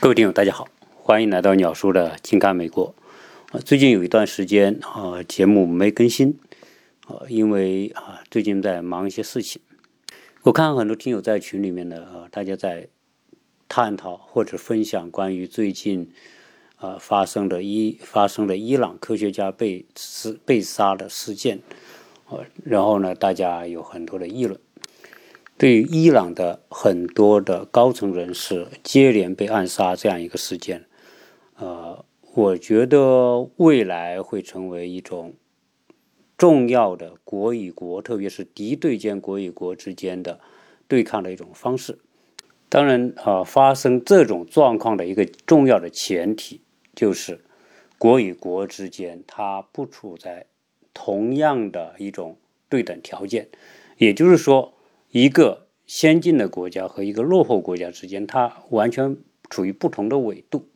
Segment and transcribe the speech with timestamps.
[0.00, 2.94] 各位听友，大家好，欢迎来到鸟叔的近看美国。
[3.50, 6.38] 啊，最近有一段时间啊，节目没更新，
[7.08, 9.60] 啊，因为啊，最近在忙一些事情。
[10.42, 12.86] 我看很多听友在群里面呢，啊，大家在
[13.68, 16.12] 探讨或者分享关于最近
[16.76, 21.60] 啊发生的伊发生的伊朗科学家被死被杀的事件，
[22.26, 24.60] 啊，然后呢，大家有很多的议论。
[25.58, 30.84] 对于伊朗的很多的高层人士接连被暗杀这样一个事件，
[31.56, 35.34] 呃，我觉得未来会成为一种
[36.36, 40.38] 重要的国与国，特别是敌对间国与国之间的
[40.86, 41.98] 对抗的一种方式。
[42.68, 46.60] 当然，啊，发生这种状况的一个重要的前提
[46.94, 47.40] 就是
[47.98, 50.46] 国与国之间它不处在
[50.94, 52.36] 同样的一种
[52.68, 53.48] 对等条件，
[53.96, 54.74] 也就是说。
[55.10, 59.16] 一个先进的国家和一个落后国家之间，它完全
[59.48, 60.68] 处于不同的纬度。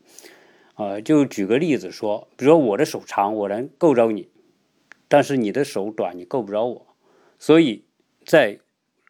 [0.75, 4.31] 啊，就举个例子说，比如说我的手长，我能够着你，
[5.07, 6.87] 但是你的手短，你够不着我。
[7.39, 7.85] 所以
[8.25, 8.59] 在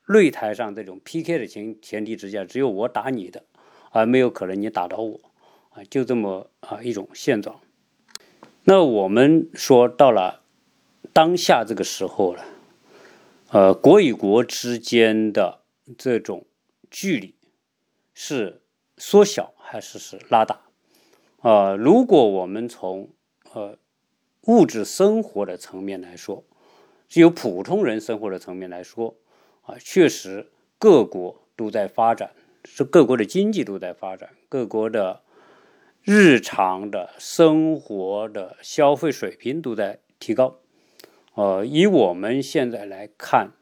[0.09, 3.45] 擂台上这种 PK 的前前提之下，只有我打你的，
[3.93, 5.21] 而没有可能你打着我。
[5.71, 7.61] 啊，就这么啊一种现状。
[8.65, 10.43] 那我们说到了
[11.13, 12.45] 当下这个时候了。
[13.53, 15.61] 呃，国与国之间的
[15.99, 16.47] 这种
[16.91, 17.35] 距离
[18.15, 18.63] 是
[18.97, 20.63] 缩小还是是拉大？
[21.43, 23.11] 啊，如果我们从
[23.53, 23.77] 呃
[24.47, 26.43] 物质生活的层面来说，
[27.11, 29.17] 只有普通人生活的层面来说，
[29.65, 32.33] 啊，确实各国都在发展，
[32.65, 35.21] 是各国的经济都在发展，各国的
[36.01, 40.62] 日常的生活的消费水平都在提高。
[41.35, 43.53] 呃，以我们现在来看，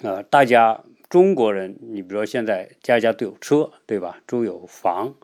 [0.00, 4.22] 呃，大家中国人，你比如说现在家家都有车，对吧？
[4.26, 5.14] 都有房，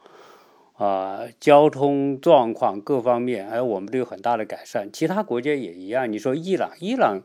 [0.75, 4.93] 啊，交通状况各方面，哎，我们都有很大的改善。
[4.93, 6.13] 其他国家也一样。
[6.13, 7.23] 你说伊朗，伊朗，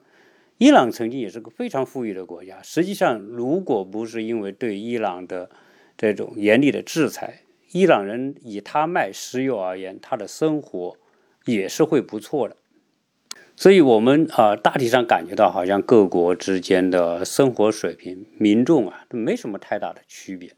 [0.58, 2.62] 伊朗曾经也是个非常富裕的国家。
[2.62, 5.50] 实际上，如果不是因为对伊朗的
[5.98, 7.42] 这种严厉的制裁，
[7.74, 10.96] 伊朗人以他卖石油而言，他的生活
[11.44, 12.56] 也是会不错的。
[13.60, 20.52] 所以，我们啊，大体上感觉到，好像各国之间的生活水平、民众啊，都没什么太大的区别，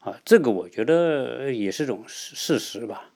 [0.00, 3.12] 啊，这个我觉得也是种事实吧，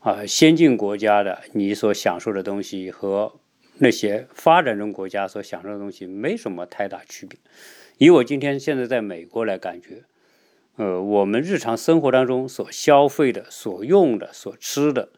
[0.00, 3.40] 啊，先进国家的你所享受的东西和
[3.78, 7.38] 那些发展中国家所享受的东西没什么太大区别。
[7.96, 10.04] 以我今天现在在美国来感觉，
[10.76, 15.08] 呃，我们日常生活当中所消费的、所用的、所吃的，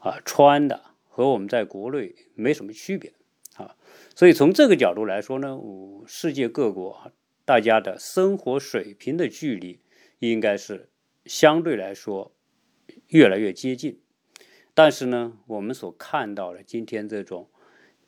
[0.00, 0.82] 啊，穿的。
[1.16, 3.14] 和我们在国内没什么区别
[3.54, 3.74] 啊，
[4.14, 5.58] 所以从这个角度来说呢，
[6.06, 7.10] 世界各国
[7.46, 9.80] 大家的生活水平的距离
[10.18, 10.90] 应该是
[11.24, 12.34] 相对来说
[13.06, 13.98] 越来越接近。
[14.74, 17.48] 但是呢，我们所看到的今天这种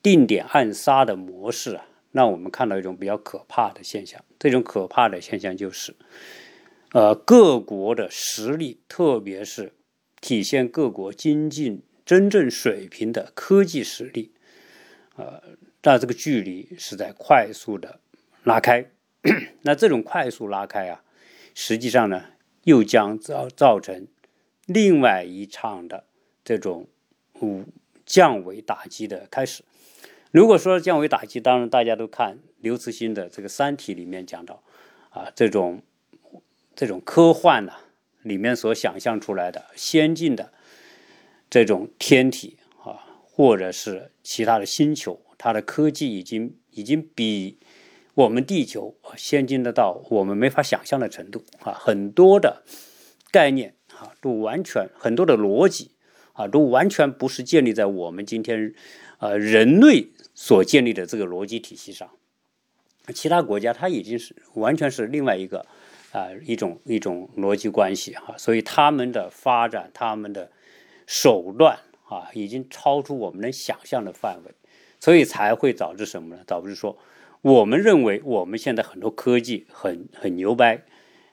[0.03, 4.23] 定点暗杀的模式啊，让我们看到一种比较可怕的现象。
[4.37, 5.95] 这种可怕的现象就是，
[6.91, 9.73] 呃，各国的实力，特别是
[10.21, 11.81] 体现各国经济。
[12.09, 14.31] 真正水平的科技实力，
[15.15, 15.43] 呃，
[15.83, 17.99] 那这个距离是在快速的
[18.43, 18.89] 拉开。
[19.61, 21.03] 那这种快速拉开啊，
[21.53, 22.25] 实际上呢，
[22.63, 24.07] 又将造造成
[24.65, 26.05] 另外一场的
[26.43, 26.87] 这种
[27.41, 27.65] 五
[28.07, 29.63] 降维打击的开始。
[30.31, 34.63] 如果说降维打击，当然大家都看刘慈欣的这个《三体》里面讲到
[35.11, 35.83] 啊，这种
[36.75, 37.73] 这种科幻呢，
[38.23, 40.51] 里面所想象出来的先进的。
[41.49, 47.57] 这种天体啊，或者是其他的星球，它的科技已经已经比
[48.13, 51.73] 我们地球先进的到我们没法想象的程度啊！
[51.73, 52.63] 很多的
[53.31, 55.91] 概念啊，都完全很多的逻辑
[56.33, 58.75] 啊，都完全不是建立在我们今天
[59.17, 62.07] 呃人类所建立的这个逻辑体系上。
[63.15, 65.65] 其他国家它已经是完全是另外一个
[66.11, 70.51] 啊一种一种逻辑关系哈，所以他们的发展，他们的。
[71.09, 74.51] 手段啊，已经超出我们能想象的范围，
[74.99, 76.43] 所以才会导致什么呢？
[76.45, 76.99] 导致说，
[77.41, 80.83] 我们认为我们现在很多科技很很牛掰，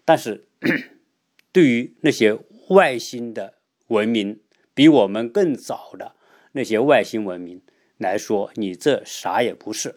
[0.06, 0.46] 但是
[1.52, 2.38] 对于那些
[2.70, 3.52] 外星的
[3.88, 4.40] 文明，
[4.72, 6.12] 比我们更早的
[6.52, 7.60] 那些外星文明
[7.98, 9.96] 来说，你这啥也不是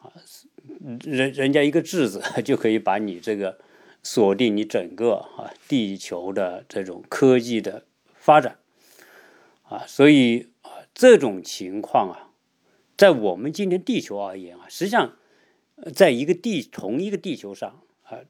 [0.00, 0.12] 啊，
[1.02, 3.58] 人人家一个质子 就可以把你这个
[4.02, 8.58] 锁定你整个啊地球的这种科技的发展。
[9.68, 12.30] 啊，所以啊，这种情况啊，
[12.96, 15.16] 在我们今天地球而言啊，实际上，
[15.94, 18.20] 在一个地同一个地球上啊，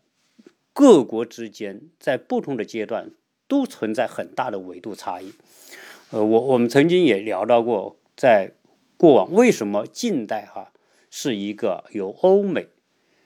[0.73, 3.13] 各国之间在不同的阶段
[3.47, 5.33] 都存在很大的纬度差异。
[6.11, 8.53] 呃，我我们曾经也聊到过，在
[8.97, 10.73] 过往为什么近代哈
[11.11, 12.69] 是一个由欧美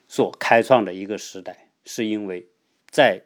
[0.07, 2.47] 所开创的一个时代，是因为
[2.89, 3.23] 在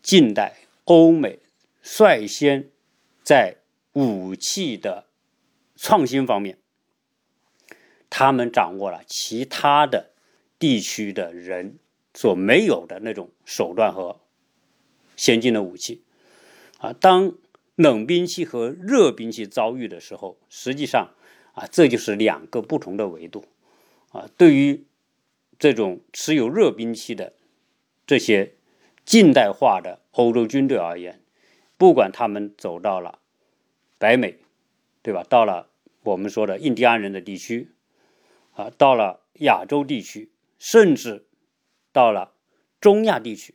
[0.00, 1.40] 近代欧美
[1.82, 2.70] 率先
[3.22, 3.56] 在
[3.96, 5.06] 武器的
[5.74, 6.58] 创新方面，
[8.08, 10.12] 他们掌握了其他的
[10.58, 11.78] 地区的人
[12.14, 14.20] 所没有的那种手段和
[15.16, 16.04] 先进的武器
[16.78, 17.34] 啊，当。
[17.76, 21.10] 冷兵器和热兵器遭遇的时候，实际上
[21.52, 23.44] 啊，这就是两个不同的维度
[24.12, 24.30] 啊。
[24.38, 24.86] 对于
[25.58, 27.34] 这种持有热兵器的
[28.06, 28.54] 这些
[29.04, 31.20] 近代化的欧洲军队而言，
[31.76, 33.18] 不管他们走到了
[33.98, 34.38] 北美，
[35.02, 35.24] 对吧？
[35.28, 35.68] 到了
[36.02, 37.70] 我们说的印第安人的地区
[38.54, 41.26] 啊，到了亚洲地区，甚至
[41.92, 42.32] 到了
[42.80, 43.54] 中亚地区，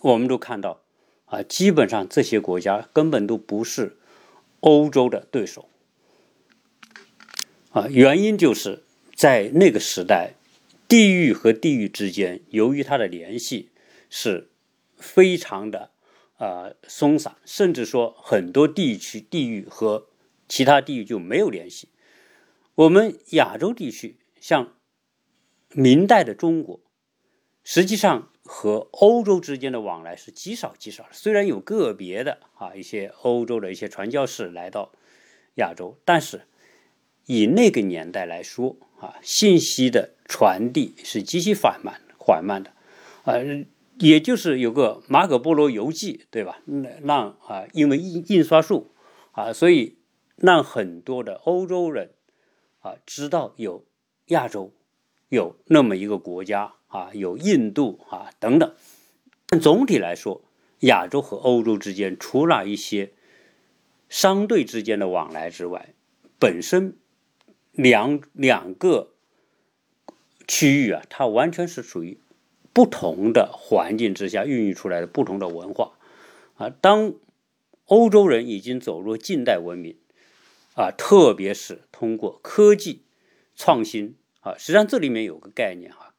[0.00, 0.82] 我们都看到。
[1.26, 3.98] 啊，基本上这些国家根本都不是
[4.58, 5.68] 欧洲的对手。
[7.70, 8.82] 啊，原因就是
[9.14, 10.34] 在那个时代，
[10.88, 13.70] 地域和地域之间，由于它的联系
[14.08, 14.50] 是
[14.96, 15.92] 非常的
[16.40, 20.08] 啊松散，甚至说很多地区地域和
[20.48, 21.90] 其他地域就没有联系。
[22.74, 24.74] 我们亚洲地区，像
[25.74, 26.80] 明代的中国，
[27.62, 28.26] 实际上。
[28.42, 34.90] 和欧洲之间的往来是极少极少的，虽然有个别的啊一些欧洲的一些传教士来到
[35.56, 36.48] 亚洲，但是
[37.26, 42.72] 以那个年代来说啊，信息的传递是极其缓慢缓慢的，
[43.22, 43.34] 啊，
[44.00, 46.60] 也就是有个马可波罗游记，对吧？
[47.02, 48.90] 让啊，因为印印刷术
[49.32, 49.96] 啊，所以
[50.36, 52.10] 让很多的欧洲人
[52.80, 53.86] 啊知道有
[54.26, 54.72] 亚洲
[55.28, 56.74] 有那么一个国家。
[56.90, 58.74] 啊，有印度啊等等，
[59.46, 60.42] 但总体来说，
[60.80, 63.12] 亚洲和欧洲之间，除了一些
[64.08, 65.94] 商队之间的往来之外，
[66.40, 66.96] 本身
[67.70, 69.12] 两两个
[70.48, 72.18] 区域啊，它完全是属于
[72.72, 75.92] 不同的环境之下孕育出来的不同的文化
[76.54, 76.70] 啊。
[76.80, 77.14] 当
[77.86, 79.96] 欧洲人已经走入近代文明
[80.74, 83.02] 啊，特别是通过科技
[83.56, 86.14] 创新啊，实际上这里面有个概念哈。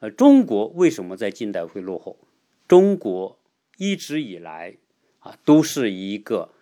[0.00, 2.18] 呃，中国为什么在近代会落后？
[2.66, 3.38] 中国
[3.76, 4.78] 一直以来
[5.20, 6.52] 啊，都是一个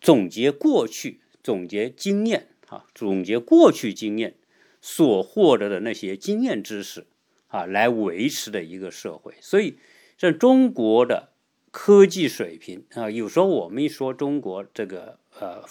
[0.00, 4.34] 总结过去、总结经验啊，总结过去经验
[4.80, 7.06] 所获得的那些经验知识
[7.54, 9.32] 啊，来维持的一个社会。
[9.40, 9.78] 所以，
[10.18, 11.28] 像中国的
[11.70, 15.62] 科技水平啊，有时候我们一说中国这个呃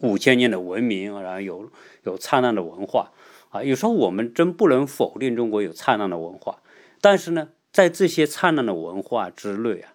[0.00, 3.12] 五千年的文明，然后有有灿烂的文化。
[3.48, 6.62] 啊，有时候我们真不能否定中国有灿烂的文化，
[7.00, 9.94] 但是呢，在这些灿烂的文化之内啊，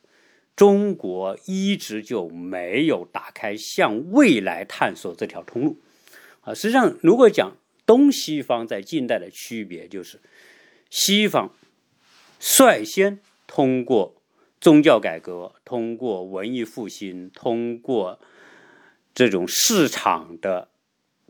[0.56, 5.80] 中国一直就没有打开向未来探索这条通路。
[6.42, 7.56] 啊，实际上，如果讲
[7.86, 10.20] 东西方在近代的区别，就是
[10.98, 11.54] 西方
[12.40, 14.16] 率先通过
[14.62, 18.18] 宗教改革、通过文艺复兴、通过
[19.14, 20.70] 这种市场的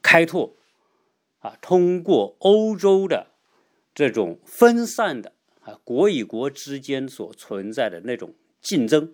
[0.04, 0.56] 开拓。
[1.40, 3.32] 啊，通过欧洲的
[3.96, 9.14] 这种分散的啊，国与国之间所存在的那种竞争，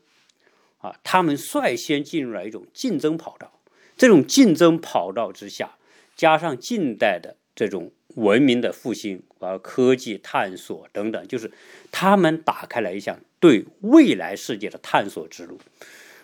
[0.80, 3.62] 啊，他们率先进入了一种竞争跑道。
[3.98, 5.78] 这种竞争跑道之下，
[6.16, 11.52] 加上近代的这种文明的复兴和科技探索等等，就是
[11.92, 15.60] 他们打开了一项对未来世界的探索之路。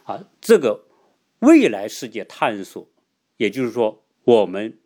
[0.03, 0.85] 啊，这个
[1.39, 2.87] 未来世界探索，
[3.37, 4.77] 也就是说我们。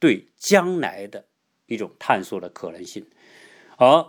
[0.00, 1.26] 对将来的
[1.66, 3.04] 一种探索的可能性，
[3.76, 4.06] 而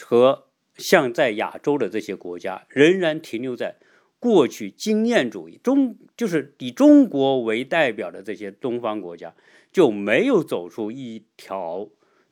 [0.00, 0.44] 和
[0.76, 3.74] 像在亚洲的这些国家，仍然停留在
[4.20, 9.34] 过去经验主义中，就是以中国为代表的这些东方国家，
[9.72, 11.88] 就没有走出一条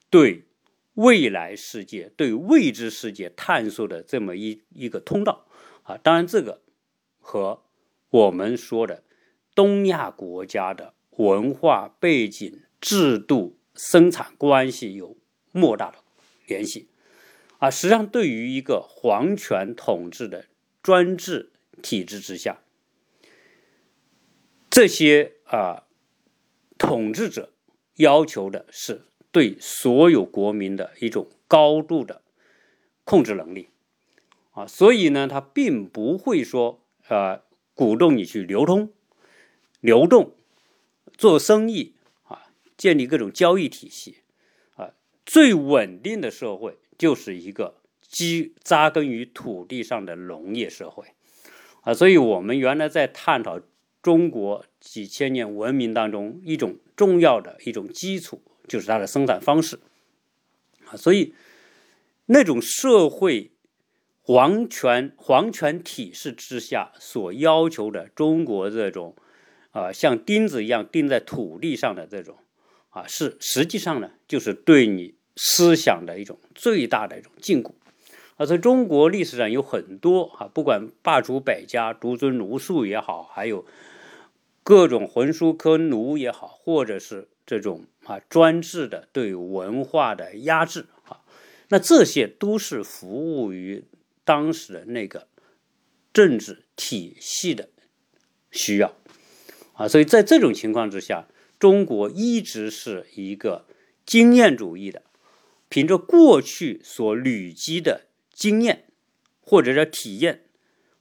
[0.08, 0.44] 对
[0.94, 5.46] 未来世界、对未知世界探索的这么一一个通道
[5.82, 5.96] 啊。
[5.96, 6.62] 当然，这个
[7.18, 7.62] 和
[8.10, 9.02] 我们说的
[9.54, 12.62] 东亚国家的文化背景。
[12.82, 15.18] 制度生产关系有
[15.52, 15.98] 莫大的
[16.46, 16.88] 联系
[17.58, 17.70] 啊！
[17.70, 20.46] 实际上，对于一个皇权统治的
[20.82, 22.62] 专制体制之下，
[24.70, 25.84] 这些啊
[26.80, 27.52] 统治者
[27.96, 32.22] 要求的是对所有国民的一种高度的
[33.04, 33.68] 控制能力
[34.52, 37.42] 啊，所以呢，他并不会说呃
[37.74, 38.90] 鼓动你去流通、
[39.80, 40.32] 流动、
[41.18, 41.92] 做生意
[42.24, 42.46] 啊。
[42.78, 44.16] 建立各种交易体系，
[44.76, 44.94] 啊，
[45.26, 51.04] 最稳定的社会就是一个基扎根于土地上的农业社会，
[51.82, 53.60] 啊，所以我们原来在探讨
[54.02, 59.78] 中国几千年文明当中一种重要的一种基础，就是它的生产方式
[60.86, 61.34] 啊，所以
[62.26, 63.52] 那种社会
[64.22, 69.14] 皇权皇权体制之下所要求的中国这种
[69.70, 72.36] 啊像钉子一样钉在土地上的这种
[72.90, 77.72] 啊，是实际上呢，就是对你思想的一种最大的一种禁锢。
[78.36, 83.66] 而在中国历史上有很多啊，不管罢黜百家、独尊儒术也好，还有
[84.62, 91.22] 各种焚书坑儒也好，或者是这种啊专制的对文化的压制啊，
[91.68, 93.84] 那这些都是服务于
[94.24, 95.28] 当时的那个
[96.12, 97.68] 政治体系的
[98.50, 98.96] 需要
[99.74, 103.66] 啊，所以在这种情况之下，中国一直是一个
[104.04, 105.02] 经验主义的，
[105.68, 108.06] 凭着过去所累积的。
[108.32, 108.86] 经验
[109.42, 110.44] 或者叫体验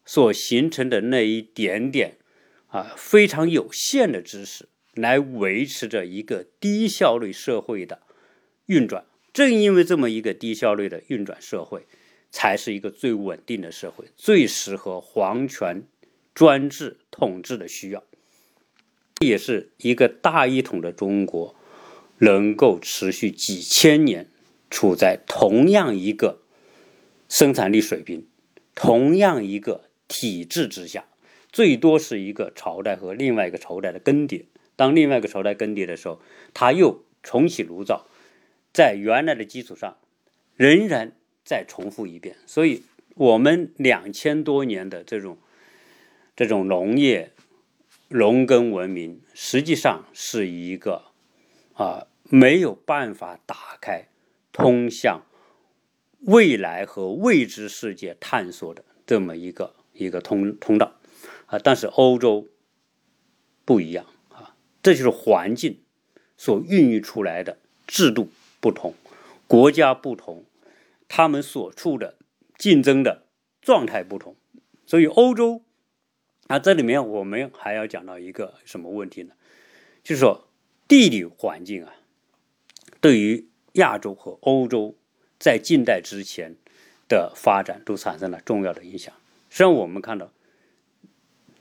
[0.04, 2.18] 所形成的那一点点
[2.70, 8.02] 啊非常有限的知识，来维持着一个低效率社会的
[8.66, 9.06] 运转。
[9.34, 11.86] 正因为这么一个低效率的运转社会，
[12.32, 15.84] 才是一个最稳定的社会，最适合皇权
[16.34, 18.04] 专制统治的需要，
[19.20, 21.56] 也是一个大一统的中国
[22.20, 24.28] 能够持续几千年
[24.70, 26.42] 处在同样一个。
[27.32, 28.26] 生产力水平，
[28.74, 31.06] 同样一个体制之下，
[31.52, 34.46] 最多是一个朝代和另外一个朝代的更迭。
[34.76, 36.22] 当另外一个朝代更迭的时候，
[36.54, 38.06] 他又重启炉灶，
[38.74, 39.98] 在原来的基础上，
[40.56, 41.12] 仍然
[41.44, 42.38] 再重复一遍。
[42.46, 42.84] 所以，
[43.16, 45.38] 我们两千多年的这种
[46.36, 47.32] 这种农业
[48.10, 51.04] 农耕文明，实际上是一个
[51.74, 54.08] 啊没有办法打开
[54.52, 55.24] 通向。
[56.22, 60.99] 未来和未知世界探索的这么一个一个通通道
[61.50, 62.48] 啊，但是欧洲
[63.66, 65.82] 不一样啊，这就是环境
[66.38, 68.30] 所孕育出来的制度
[68.60, 68.94] 不同，
[69.48, 70.46] 国家不同，
[71.08, 72.16] 他们所处的
[72.58, 73.24] 竞争的
[73.62, 74.36] 状态不同，
[74.86, 75.64] 所以欧洲
[76.48, 79.34] 啊，这里面我们还要讲到一个什么问题呢？
[80.04, 80.48] 就是说
[80.88, 81.94] 地理环境啊，
[83.02, 84.96] 对于亚洲和欧洲。
[85.42, 86.58] 在近代之前
[87.08, 89.16] 的发展都产生了重要的影响。
[89.50, 90.34] 实际上，我们看到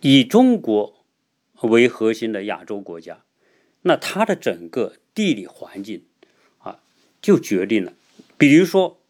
[0.00, 1.04] 以中国
[1.62, 3.24] 为核心的亚洲国家，
[3.82, 6.04] 那它的整个地理环境
[6.58, 6.80] 啊，
[7.20, 7.92] 就决定了，
[8.36, 9.00] 比如说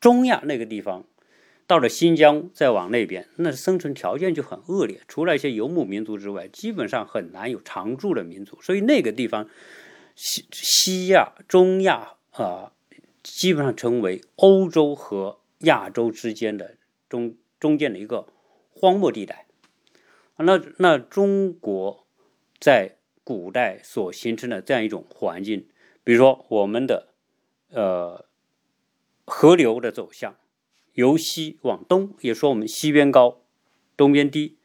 [0.00, 1.04] 中亚那个地方，
[1.66, 8.60] 到了新疆再往那边，那生存条件就很恶劣，除了一些游牧民族之外，基本上很难有常住的民族。
[8.60, 9.48] 所以那个地方，
[10.14, 12.72] 西西亚、中亚啊。
[13.22, 16.74] 基本上成为欧洲和亚洲之间的
[17.08, 18.26] 中中间的一个
[18.72, 19.46] 荒漠地带。
[20.38, 22.06] 那那中国
[22.58, 25.68] 在古代所形成的这样一种环境，
[26.02, 27.08] 比如说我们的
[27.70, 28.26] 呃
[29.24, 30.36] 河流的走向，
[30.94, 33.42] 由西往东，也说我们西边高，
[33.96, 34.58] 东边低。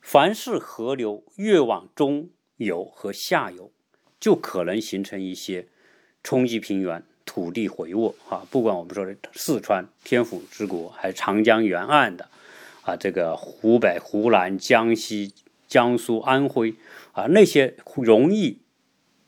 [0.00, 3.72] 凡是河流越往中游和下游，
[4.20, 5.68] 就可能形成一些
[6.22, 7.04] 冲积平原。
[7.24, 12.30] 土地回沃啊，不管我们说的四川天府之国，还是长江沿岸的
[12.88, 15.34] 啊，这个湖北、湖南、江西、
[15.66, 16.76] 江苏、安徽
[17.12, 18.62] 啊，那些容易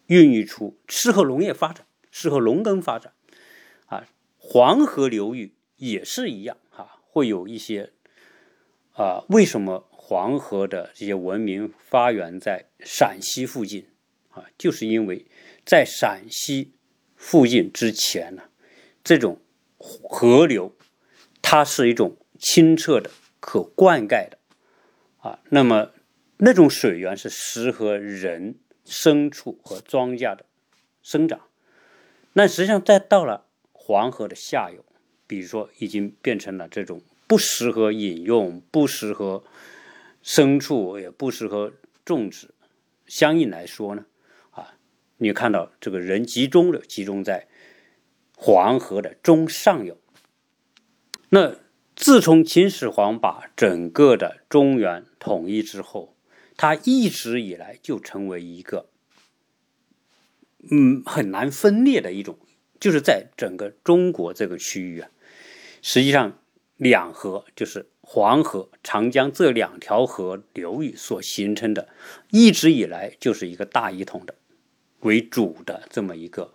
[0.07, 3.13] 孕育出适合农业发展、适合农耕发展
[3.85, 4.07] 啊。
[4.39, 7.93] 黄河流域也是一样啊，会有一些
[8.93, 13.87] 啊，为什么黄河的这些文明发源在陕西附近
[14.31, 14.47] 啊？
[14.57, 15.27] 就是因为
[15.67, 16.73] 在陕西。
[17.23, 18.45] 附近之前呢，
[19.05, 19.43] 这种
[19.77, 20.75] 河流，
[21.43, 24.39] 它是一种清澈的、可灌溉的
[25.19, 25.41] 啊。
[25.49, 25.91] 那么
[26.37, 28.55] 那种水源是适合人、
[28.87, 30.47] 牲畜和庄稼的
[31.03, 31.41] 生长。
[32.35, 34.85] 那实际上，在到了黄河的下游，
[35.27, 39.43] 比如说已经变成了这种不适合饮用、不适合
[40.23, 41.73] 牲畜、也不适合
[42.05, 42.51] 种植。
[43.07, 44.07] 相应来说呢？
[44.53, 44.75] 啊
[45.17, 47.49] 你看到这个人集中的集中在
[48.37, 49.99] 黄河的中上游。
[51.29, 51.57] 那
[52.01, 56.17] 自从秦始皇把整个的中原统一之后，
[56.57, 58.89] 他一直以来就成为一个
[60.71, 62.39] 嗯很难分裂的一种，
[62.81, 65.11] 就是在整个中国这个区域啊，
[65.83, 66.39] 实际上
[66.79, 71.91] 两河就是黄河、长江这两条河流域所形成的，
[72.31, 74.35] 一直以来就是一个大一统的。
[75.01, 76.55] 为主的这么一个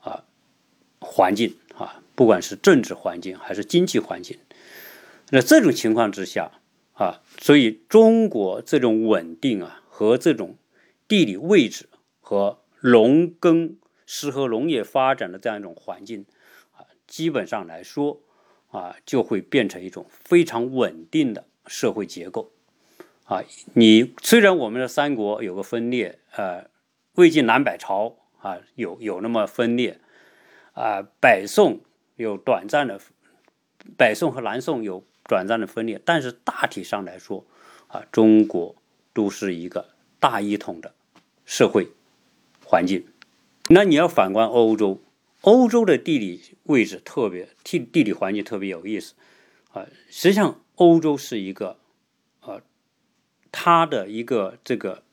[0.00, 0.24] 啊
[1.00, 4.38] 环境啊，不管是政治环境还是经济环境，
[5.30, 6.52] 那这种情况之下
[6.94, 10.56] 啊，所以中国这种稳定啊和这种
[11.08, 11.88] 地理位置
[12.20, 16.24] 和农耕适合农业发展的这样一种环境
[16.72, 18.20] 啊，基本上来说
[18.68, 22.52] 啊，就会变成一种非常稳定的社会结构
[23.24, 23.42] 啊。
[23.74, 26.70] 你虽然我们的三国有个分裂，呃，
[27.14, 29.98] 魏晋南北朝啊有有那么分裂
[30.72, 31.80] 啊，北宋
[32.14, 33.00] 有短暂的，
[33.98, 37.44] 北宋和南宋有短暂的分裂，但是大体上来说
[37.88, 38.74] 啊，中国
[39.12, 40.94] 都是一个大一统的
[41.44, 41.88] 社会。
[42.68, 43.06] 环境，
[43.68, 45.00] 那你要反观欧洲，
[45.42, 49.14] 欧洲的地理位置特别地地理环境特别有意思
[49.70, 49.86] 啊。
[50.10, 51.78] 实际上，欧洲是一个
[52.40, 52.60] 呃，
[53.52, 55.04] 它的一个这个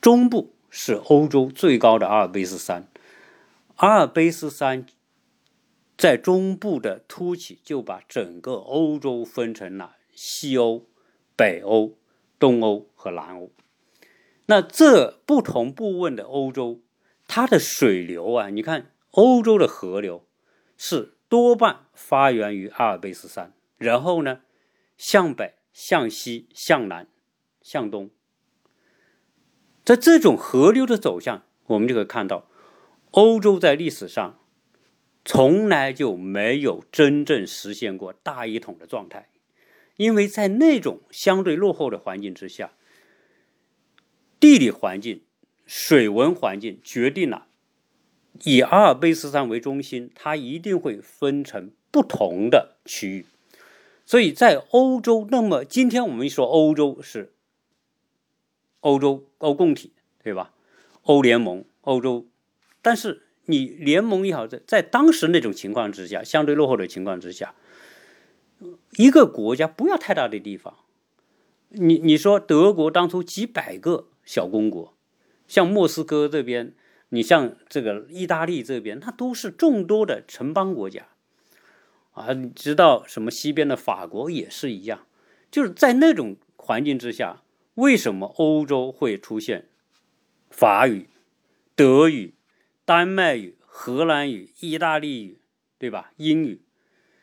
[0.00, 2.88] 中部是欧洲最高的阿尔卑斯山，
[3.74, 4.86] 阿尔卑斯山
[5.96, 10.86] 在中部的凸起，就把整个欧洲分成了西欧、
[11.34, 11.96] 北欧、
[12.38, 13.50] 东欧和南欧。
[14.46, 16.82] 那这不同部分的欧洲，
[17.26, 20.26] 它的水流啊，你看欧洲的河流
[20.76, 24.42] 是多半发源于阿尔卑斯山，然后呢
[24.96, 27.08] 向北、向西、向南、
[27.62, 28.10] 向东。
[29.82, 32.48] 在这种河流的走向，我们就可以看到，
[33.12, 34.38] 欧洲在历史上
[35.26, 39.28] 从来就没有真正实现过大一统的状态，
[39.96, 42.72] 因为在那种相对落后的环境之下。
[44.38, 45.22] 地理环境、
[45.66, 47.48] 水文环境决定了，
[48.44, 53.26] 以阿尔卑斯山为中心，它一定会分成不同的区域。
[54.04, 57.32] 所以在欧洲，那么今天我们一说欧洲是
[58.80, 59.92] 欧洲欧共体，
[60.22, 60.52] 对吧？
[61.02, 62.28] 欧联盟、欧洲，
[62.82, 67.54] 但是你联盟也好，在在当时那种情况之下，相对落后的情况之下，
[68.98, 70.74] 一个国家不要太大的地方，
[71.70, 74.08] 你你说德国当初几百个。
[74.26, 74.92] 小公国，
[75.46, 76.74] 像莫斯科这边，
[77.10, 81.06] 你像这个意大利这边，它都是众多的城邦国家，
[82.10, 83.30] 啊，你知道什么？
[83.30, 85.06] 西边的法国也是一样，
[85.48, 87.44] 就是在那种环境之下，
[87.76, 89.68] 为什么欧洲会出现
[90.50, 91.08] 法语、
[91.76, 92.34] 德语、
[92.86, 95.40] 丹麦语、荷兰语、意大利语，
[95.76, 96.12] 对吧？
[96.16, 96.62] 英语，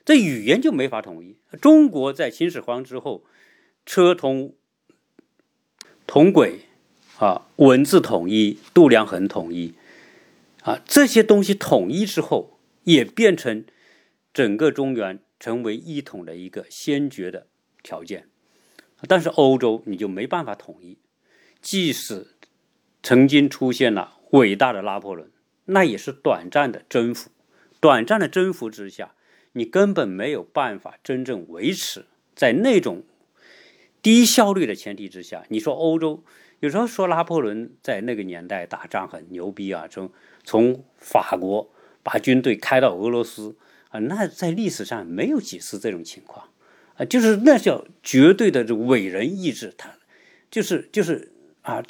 [0.06, 1.38] 这语言就没法统一。
[1.60, 3.24] 中国在秦始皇之后，
[3.84, 4.54] 车同
[6.06, 6.66] 同轨。
[7.20, 9.76] 啊，文字统一，度量衡统一，
[10.64, 13.64] 啊，这些东西统一之后，也变成
[14.34, 17.48] 整个中原成为一统的一个先决的
[17.82, 18.28] 条件。
[19.08, 20.98] 但是欧洲你就没办法统一，
[21.62, 22.36] 即使
[23.04, 25.32] 曾经出现了伟大的拿破仑，
[25.66, 27.30] 那也是短暂的征服，
[27.80, 29.14] 短暂的征服之下，
[29.54, 33.04] 你根本没有办法真正维持在那种
[34.02, 35.46] 低效率的前提之下。
[35.50, 36.24] 你说欧洲？
[36.60, 40.10] 有时候说拿破仑在那个年代打仗很牛逼啊，从
[40.46, 41.70] 从法国
[42.02, 43.58] 把军队开到俄罗斯
[43.90, 46.50] 啊，那在历史上没有几次这种情况
[46.96, 49.98] 啊，就是那叫绝对的这伟人意志，他
[50.50, 51.84] 就是就是啊，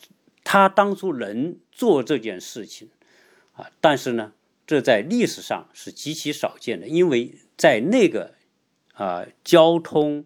[0.44, 2.90] 他当初能做这件事情
[3.54, 4.34] 啊，但是呢，
[4.68, 8.36] 这在历史上是极其少见的，因为在那个
[8.94, 10.26] 啊交通。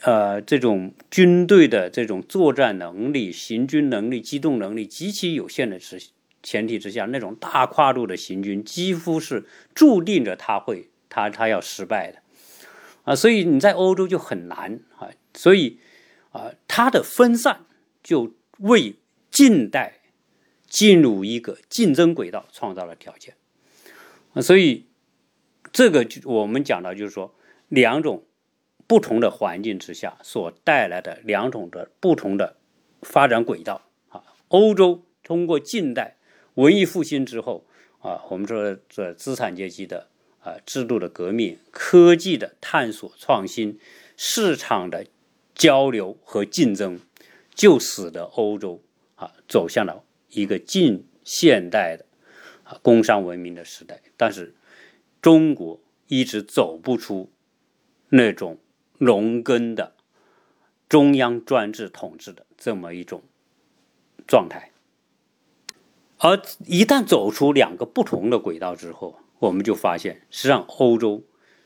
[0.00, 5.98] 呃，这种军队的这种作战能力、行军能力、机动能力极其有限的之
[6.42, 12.18] 前提之下，那种大跨度的行军几乎是注定着他会他他要失败的
[13.04, 15.78] 啊，所以你在欧洲就很难啊，所以
[16.32, 17.64] 啊，它的分散
[18.02, 18.96] 就为
[19.30, 20.00] 近代
[20.74, 23.36] 进入一个竞争轨道创造了条件
[24.32, 24.86] 啊，所以
[25.72, 27.34] 这个就我们讲到就是说
[27.68, 28.24] 两种。
[28.86, 32.58] 不同的环境之下所带来的两种的不同的
[33.00, 36.18] 发展轨道啊，欧洲通过近代
[36.52, 37.64] 文艺复兴之后
[38.00, 40.08] 啊，我们说这资产阶级的
[40.42, 43.80] 啊制度的革命、科技的探索创新、
[44.18, 45.06] 市场的
[45.54, 47.00] 交流和竞争，
[47.54, 48.82] 就使得欧洲
[49.14, 50.03] 啊走向了
[50.34, 52.06] 一个近现代的
[52.64, 54.00] 啊工商文明的时代。
[54.16, 54.54] 但是
[55.22, 57.32] 中国一直走不出
[58.10, 58.58] 那种。
[58.98, 59.96] 农耕的
[60.88, 63.24] 中央专制统治的这么一种
[64.24, 64.70] 状态，
[66.18, 71.24] 而一旦走出两个不同的轨道之后，我们就发现，实际上欧洲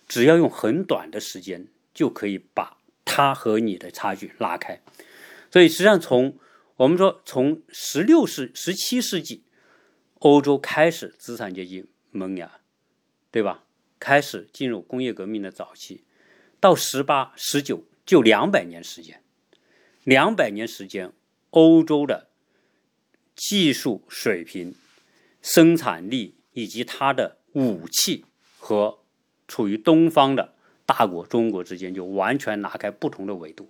[0.08, 4.80] 只要用很短的时间就可以把它和你的差距拉开。
[5.52, 6.38] 所以，实际上从
[6.78, 9.42] 我们说从十六世、十七世纪，
[10.20, 12.60] 欧洲开始资产阶级萌芽，
[13.32, 13.64] 对吧？
[13.98, 16.04] 开始进入工业革命的早期。
[16.60, 19.20] 到十八、十九，就两百年时间，
[20.04, 21.12] 两百年时间，
[21.50, 22.28] 欧洲的
[23.34, 24.76] 技术水平、
[25.42, 28.24] 生产力以及它的武器
[28.56, 29.00] 和
[29.48, 30.54] 处于东方的
[30.86, 33.68] 大国中国之间，就完全拉开不同的维度。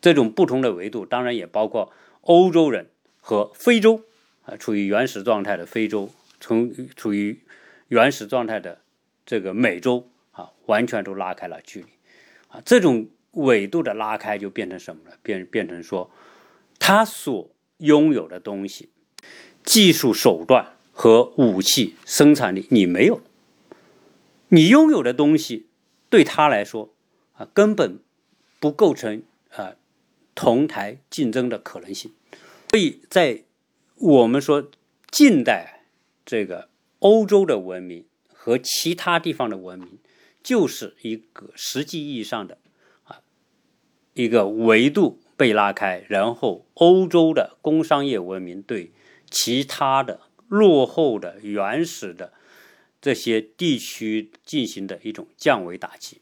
[0.00, 1.92] 这种不同的维度，当然也包括
[2.30, 2.86] 欧洲人
[3.20, 4.04] 和非洲
[4.44, 7.40] 啊，处于原始状态的非洲，从处于
[7.88, 8.82] 原始状态的
[9.26, 11.88] 这个美洲啊，完全都拉开了距离
[12.46, 12.62] 啊。
[12.64, 15.16] 这种纬度的拉开，就变成什么了？
[15.24, 16.08] 变变成说，
[16.78, 18.90] 他所拥有的东西、
[19.64, 23.20] 技术手段和武器生产力，你没有，
[24.50, 25.66] 你拥有的东西
[26.08, 26.94] 对他来说
[27.32, 27.98] 啊，根本
[28.60, 29.24] 不构成
[29.56, 29.74] 啊。
[30.32, 32.12] 同台竞争的可能性，
[32.70, 33.44] 所以在
[33.96, 34.70] 我们说
[35.10, 35.84] 近代
[36.24, 36.68] 这个
[37.00, 39.98] 欧洲的文明和其他地方的文明，
[40.42, 42.58] 就是一个实际意义上的
[43.04, 43.20] 啊
[44.14, 48.92] 一个维度被拉开，然后欧洲的工商业文明对
[49.28, 52.32] 其他的落后的原始的
[53.00, 56.20] 这些地区进行的一种降维打击，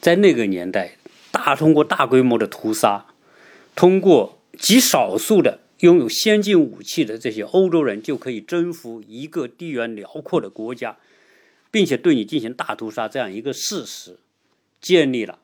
[0.00, 0.96] 在那个年代。
[1.32, 3.06] 大通过大规模的屠杀，
[3.76, 10.98] 通过极少数的拥有先进武器的这些欧洲人，就可以征服一个地缘辽阔的国家，
[11.70, 14.18] 并且对你进行大屠杀这样一个事实，
[14.78, 15.38] 建立了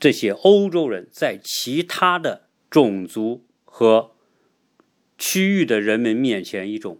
[0.00, 4.10] 这些欧洲人在其他的种族和
[5.16, 6.98] 区域的人们面前一种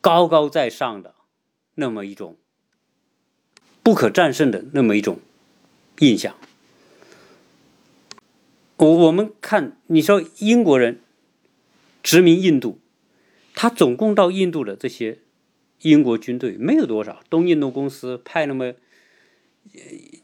[0.00, 1.14] 高高在上的
[1.74, 2.38] 那么一种
[3.82, 5.20] 不可战胜的那么一种
[5.98, 6.34] 印象。
[8.80, 11.00] 我我们看，你说英国人
[12.02, 12.78] 殖民印度，
[13.54, 15.18] 他总共到印度的这些
[15.82, 18.72] 英国军队没有多少，东印度公司派那么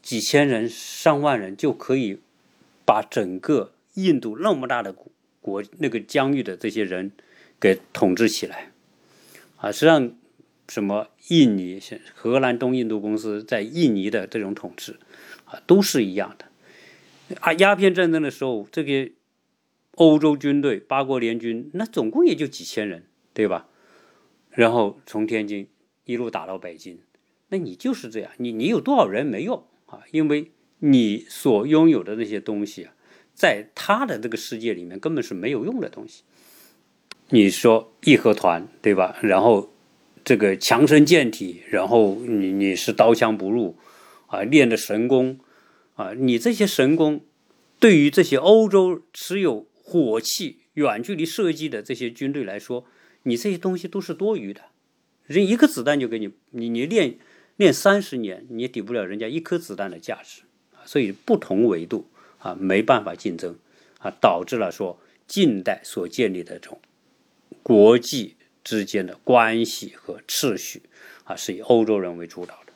[0.01, 2.17] 几千人、上万人就可以
[2.83, 4.95] 把整个印度那么大的
[5.39, 7.11] 国那个疆域的这些人
[7.59, 8.71] 给统治起来
[9.57, 9.71] 啊！
[9.71, 10.11] 实际上，
[10.67, 11.79] 什么印尼、
[12.15, 14.97] 荷兰东印度公司在印尼的这种统治
[15.45, 16.46] 啊，都是一样的。
[17.41, 19.11] 啊，鸦片战争的时候，这个
[19.95, 23.67] 欧洲军队八国联军，那总共也就几千人，对吧？
[24.51, 25.67] 然后从天津
[26.05, 26.99] 一路打到北京，
[27.49, 30.03] 那你就是这样，你你有多少人没用啊？
[30.11, 32.93] 因为你所拥有的那些东西啊，
[33.33, 36.23] 在他的这个世界里面根本是没有用的东西。
[37.29, 39.17] 你说义和团，对吧？
[39.21, 39.73] 然后
[40.23, 43.75] 这个强身健体，然后你你是刀枪不入
[44.27, 45.39] 啊，练的神功。
[45.97, 47.25] 啊，你这些神功，
[47.79, 52.85] 对于这些欧洲持有火器、远距离射击的这些军队来说，
[53.23, 54.61] 你这些东西都是多余的。
[55.25, 57.17] 人一颗子弹就给你，你你练
[57.57, 60.43] 练三十年，你也抵不了人家一颗子弹的价值。
[60.85, 62.07] 所以不同维度
[62.37, 63.57] 啊，没办法竞争
[63.99, 66.79] 啊，导致了说近代所建立的这种
[67.61, 70.83] 国际之间的关系和秩序
[71.25, 72.71] 啊，是以欧洲人为主导的。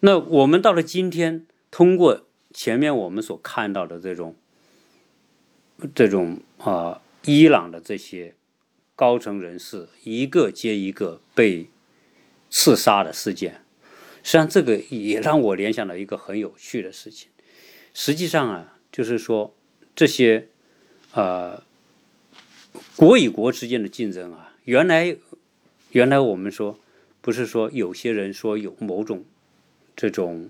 [0.00, 4.34] 那我们到了今天，通过前面我们所看到的这种，
[5.94, 8.34] 这种啊，伊朗的这些
[8.96, 11.68] 高层人士一个接一个被
[12.50, 13.60] 刺杀的事件，
[14.22, 17.28] 实际上这个也让我联想到一个很有趣的事情。
[17.92, 19.54] 实际上啊，就是说
[19.94, 20.48] 这些
[21.12, 21.62] 呃
[22.96, 25.16] 国与国之间的竞争啊，原来
[25.90, 26.78] 原来我们说
[27.20, 29.24] 不是说有些人说有某种
[29.94, 30.48] 这种。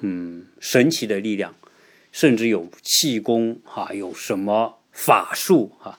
[0.00, 1.54] 嗯，神奇的力量，
[2.12, 5.98] 甚至有气功哈，有什么法术哈？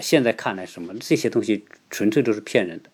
[0.00, 2.90] 现在看来，什么这些东西纯粹都是骗人的，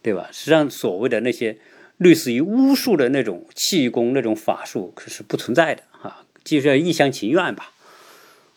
[0.00, 0.28] 对吧？
[0.32, 1.58] 实际上，所谓的那些
[1.98, 7.72] 类似于巫术的那种气功、那种法术，可是不存在的哈，就是要一厢情愿吧。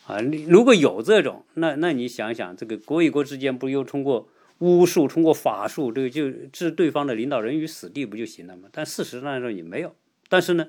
[0.06, 8.68] 啊，如果有这种，那那你想想，这个国与国之间不又通过巫术、通过法术，这个，就置对方的领导人于死地不就行了吗？
[8.72, 9.94] 但事实上说也没有，
[10.28, 10.68] 但是呢？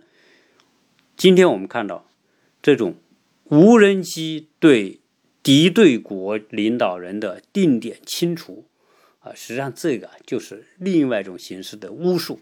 [1.18, 2.10] 今天我们看到，
[2.62, 2.96] 这种
[3.46, 5.00] 无人机对
[5.42, 8.66] 敌对国领导人的定点清除，
[9.20, 12.42] 啊，实际上这个就是另外一种形式的巫术。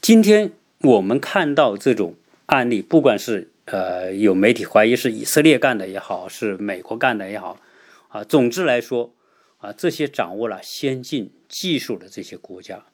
[0.00, 2.14] 今天我们看到这种
[2.46, 7.60] 案例，不管是呃有媒体怀疑是以色列干的也好，是美国干的也好，
[8.08, 9.12] 啊，总之来说，
[9.58, 12.86] 啊，这些掌握了先进技术的这些国家，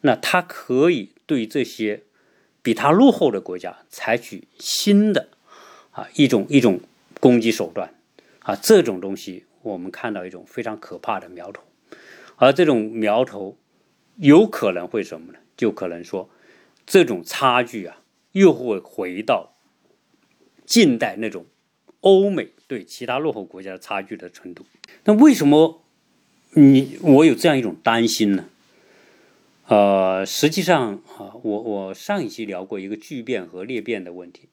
[0.00, 2.02] 那它可以对这些。
[2.62, 5.28] 比他落后的国家采取新的
[5.92, 6.80] 啊一种一种
[7.18, 7.94] 攻击手段
[8.40, 11.62] 啊，这种东西我们看到一种非常可怕的苗头，
[12.36, 13.56] 而这种苗头
[14.16, 15.38] 有可能会什么呢？
[15.56, 16.30] 就可能说
[16.86, 19.54] 这种差距啊又会回到
[20.64, 21.46] 近代那种
[22.00, 24.64] 欧美对其他落后国家的差距的程度。
[25.04, 25.82] 那为什么
[26.52, 28.46] 你我有这样一种担心呢？
[29.70, 34.48] 呃，实际上啊，我我上一期聊过一个聚变和裂变的问题。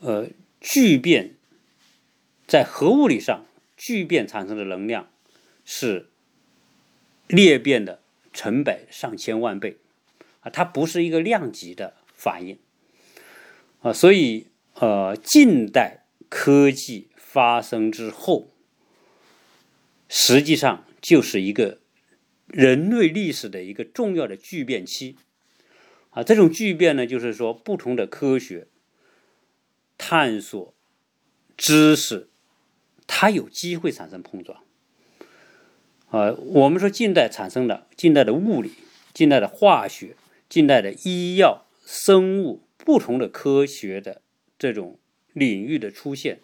[0.00, 0.28] 呃，
[0.60, 1.36] 聚变
[2.46, 5.08] 在核物理上，聚变产生的能量
[5.64, 6.10] 是
[7.26, 8.02] 裂变的
[8.34, 9.78] 成百上千万倍
[10.40, 12.58] 啊，它不是一个量级的反应
[13.80, 18.50] 啊，所以呃，近代科技发生之后，
[20.06, 21.78] 实际上就是一个
[22.46, 25.16] 人类历史的一个重要的巨变期
[26.10, 28.68] 啊，这种巨变呢，就是说不同的科学。
[29.98, 30.74] 探索
[31.56, 32.28] 知识，
[33.06, 34.62] 它有机会产生碰撞。
[36.10, 38.72] 啊，我们说近代产生的近代的物理、
[39.14, 40.14] 近代的化学、
[40.50, 44.20] 近代的医药、生物不同的科学的
[44.58, 44.98] 这种
[45.32, 46.40] 领域的出现，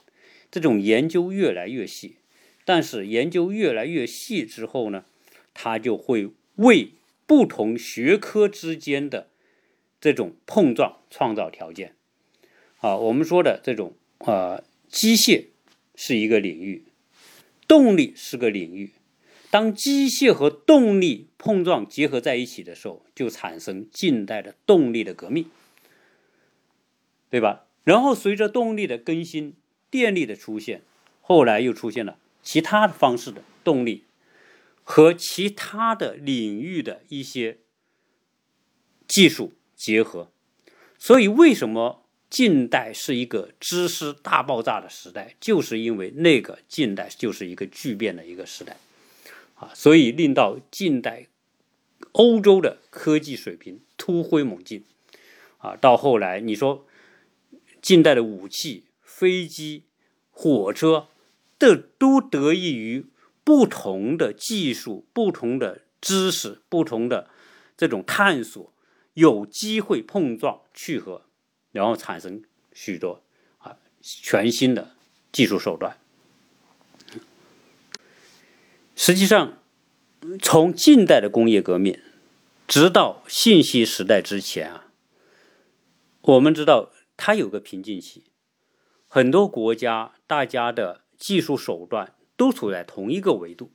[0.51, 2.17] 这种研究越来越细。
[2.65, 5.05] 但是研究越来越细之后呢，
[5.55, 6.93] 它就会为
[7.27, 9.29] 不同学科之间的
[10.01, 11.95] 这种碰撞创造条件。
[12.81, 15.47] 啊，我们说的这种呃，机械
[15.95, 16.85] 是一个领域，
[17.69, 18.91] 动力是个领域。
[19.51, 25.47] 当机械和动力碰撞结合在一起的时候，就产生近代的动力的革命，
[27.31, 27.67] 对吧？
[27.85, 29.55] 然后随着动力的更新，
[29.91, 30.83] 电力的出现，
[31.21, 34.05] 后来又出现了其他方式的动力
[34.83, 37.59] 和其他的领域的一些
[39.07, 40.31] 技术结合。
[40.99, 42.01] 所以为什么？
[42.33, 48.79] 近代是一个知识大爆炸的时代，就是因为那个近代就是一个巨变的一个时代，
[49.57, 51.27] 啊，所以令到近代
[52.13, 54.83] 欧洲的科技水平突飞猛进，
[55.59, 56.87] 啊，到后来你说
[57.83, 59.85] 近代的武器、飞机、
[60.31, 61.09] 火车，
[61.59, 63.05] 这都得益于
[63.45, 67.29] 不同的技术、不同的知识、不同的
[67.77, 68.73] 这种探索，
[69.15, 71.23] 有机会碰撞聚合。
[71.73, 72.43] 然后产生
[72.75, 73.23] 许多
[73.57, 74.91] 啊全新的
[75.33, 75.97] 技术手段。
[78.95, 79.59] 实际上，
[80.41, 81.99] 从近代的工业革命，
[82.69, 84.89] 直到信息时代之前啊，
[86.21, 88.25] 我们知道它有个瓶颈期，
[89.09, 93.71] 很多国家大家的技术手段都处在同一个维度，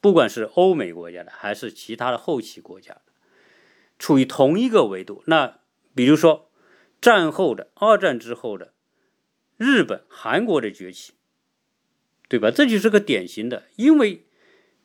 [0.00, 3.02] 不管是欧美国家的还是其他的后起国家，
[3.98, 5.22] 处于同一个维度。
[5.26, 5.60] 那
[5.94, 6.46] 比如说。
[7.02, 8.74] 战后的二战之后的
[9.56, 11.14] 日本、韩国的崛起，
[12.28, 12.50] 对吧？
[12.50, 14.26] 这就是个典型的，因为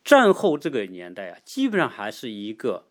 [0.02, 2.88] 战后这个年代啊，基本上还是一个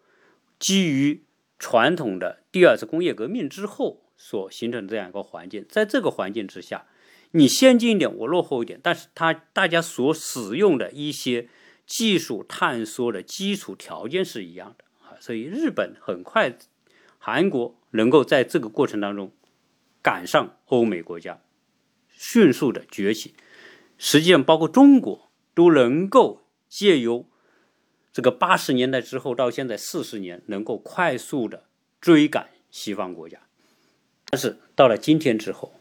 [0.58, 1.24] 基于
[1.58, 5.64] 传统的第二次工业革命之后所形成的这样一个环境。
[5.70, 6.86] 在这个环境之下，
[7.34, 11.48] 你先进一点，我落后一点，但是它大家所使用的一些
[11.86, 16.58] 技术探索的基础条件是一样的啊，所以日本很快，
[17.18, 17.76] 韩国。
[17.96, 19.30] 能够在这个过程当中
[20.02, 21.40] 赶上欧美国家，
[22.08, 23.36] 迅速的崛起，
[23.96, 27.28] 实际上包括中国都能够借由
[28.12, 31.68] 这个八十年代之后到现在四十年，能够快速的
[32.00, 33.38] 追赶西方国家。
[34.28, 35.73] 但是到了今天之后，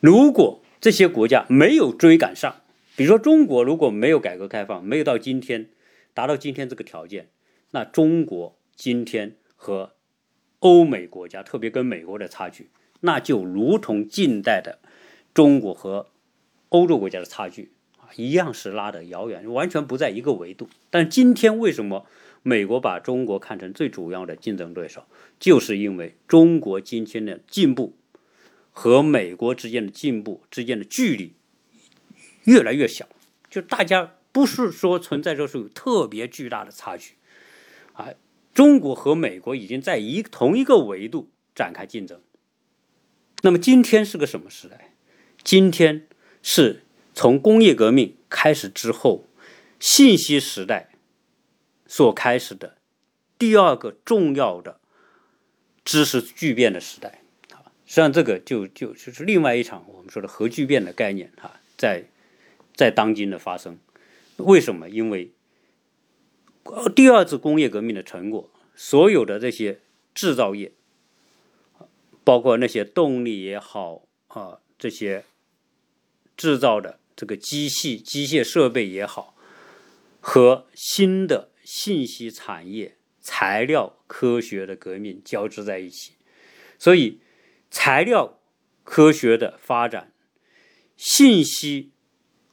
[0.00, 2.62] 如果这些国家没有追赶上，
[2.96, 5.68] 比如说中国如果没有改革开放，没有到今天
[6.14, 7.28] 达到今天这个条件，
[7.72, 9.92] 那中国今天和
[10.60, 14.78] 欧美国家，特别跟美国的差距，那就如同近代的
[15.34, 16.06] 中国和
[16.70, 17.72] 欧洲国家的差距，
[18.16, 20.68] 一样是拉得遥远，完全不在一个维度。
[20.88, 22.06] 但今天为什么
[22.42, 25.04] 美国把中国看成最主要的竞争对手，
[25.38, 27.92] 就是因为中国今天的进步
[28.70, 31.34] 和美国之间的进步之间的距离
[32.44, 33.06] 越来越小，
[33.50, 37.14] 就大家不是说存在着是有特别巨大的差距
[37.92, 38.08] 啊。
[38.54, 42.20] 中国和美国已经在一同一个维度展开竞争。
[43.42, 44.92] 那么今天是个什么时代？
[45.42, 46.06] 今天
[46.42, 46.82] 是
[47.14, 49.24] 从工业革命开始之后，
[49.78, 50.90] 信息时代
[51.86, 52.76] 所开始的
[53.38, 54.80] 第二个重要的
[55.84, 57.19] 知识巨变的时代。
[57.90, 62.04] 实际上这个就就就是另外一场我们说的核聚变的概念啊，在
[62.72, 63.80] 在当今的发生。
[64.36, 64.88] 为什么？
[64.88, 65.32] 因为
[66.94, 69.80] 第二次工业革命的成果，所有的这些
[70.14, 70.70] 制造业，
[72.22, 75.24] 包括那些动力也好啊，这些
[76.36, 79.34] 制造的这个机器、机械设备也好，
[80.20, 86.12] 和新的信息产业、材料科学的革命交织在一起，
[86.78, 87.18] 所以，
[87.70, 88.40] 材料
[88.82, 90.12] 科学的发展，
[90.96, 91.92] 信息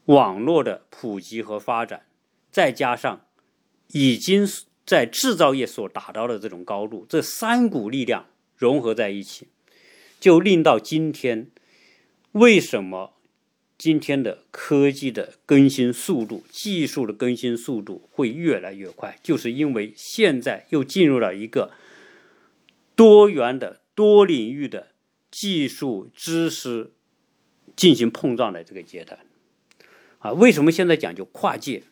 [0.05, 2.05] 网络的普及和发展，
[2.51, 3.25] 再加上
[3.87, 4.47] 已经
[4.85, 9.47] 在制造业所达到的这种高度，这三股力量融合在一起，
[10.19, 11.49] 就令到今天，
[12.33, 13.15] 为什么
[13.75, 19.17] 今天的科技的更新速度、技术的更新速度会越来越快？
[19.23, 21.71] 就是因为现在又进入了一个
[22.95, 23.81] 多元的。
[23.97, 24.89] 多领域的
[25.29, 26.91] 技术知识
[27.75, 29.19] 进行碰撞的这个阶段，
[30.19, 31.83] 啊，为什么现在讲究跨界？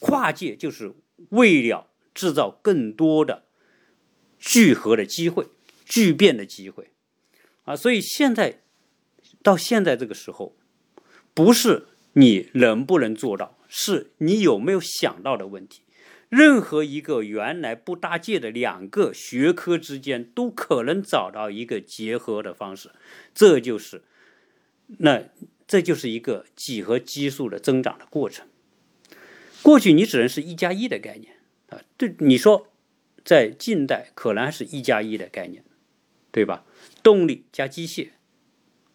[0.00, 0.92] 跨界就是
[1.30, 3.44] 为了制造更多的
[4.38, 5.46] 聚合的机会、
[5.86, 6.90] 聚变的机会，
[7.62, 8.60] 啊，所以现在
[9.42, 10.54] 到现在这个时候，
[11.32, 15.83] 不是你能不能做到，是你有没有想到的问题。
[16.28, 22.90] 任何一个原来不搭界的两个学科之间，都可能找到一个结合的方式，
[23.34, 24.02] 这就是，
[24.98, 25.24] 那
[25.66, 28.46] 这就是一个几何基数的增长的过程。
[29.62, 31.36] 过去你只能是一加一的概念
[31.68, 32.68] 啊，对你说，
[33.24, 35.64] 在近代可能还是一加一的概念，
[36.30, 36.64] 对吧？
[37.02, 38.08] 动力加机械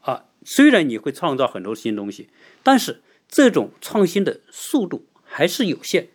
[0.02, 2.30] 啊，虽然你会创造很多新东西，
[2.62, 6.10] 但是这种创新的速度还是有限。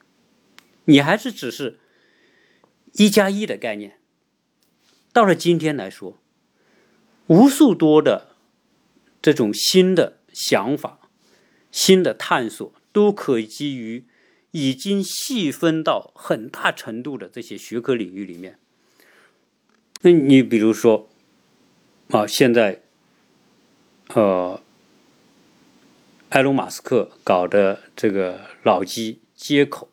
[0.85, 1.79] 你还是只是
[2.93, 3.99] 一加一的概念，
[5.13, 6.19] 到了今天来说，
[7.29, 8.37] 无数多的
[9.23, 11.09] 这种新的想法、
[11.73, 14.05] 新的探索，都可以基于
[14.51, 18.59] 已经细分到很大程度的这些学科领域里面。
[20.03, 21.09] 那你比如说
[22.11, 22.83] 啊，现在
[24.09, 24.61] 呃，
[26.29, 29.89] 埃隆·马斯克搞的这个脑机接口。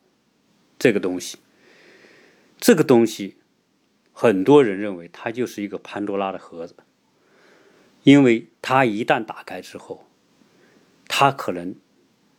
[0.81, 1.37] 这个东西，
[2.59, 3.35] 这个东西，
[4.13, 6.75] 很多人认为它就是一个潘多拉的盒子，
[8.01, 10.07] 因为它一旦打开之后，
[11.07, 11.75] 它可能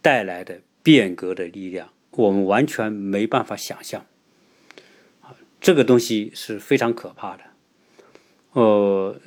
[0.01, 4.05] 带来的变革的力量，我们完全没办法想象。
[5.61, 7.45] 这个东西是非常可怕的。
[8.55, 9.21] 呃，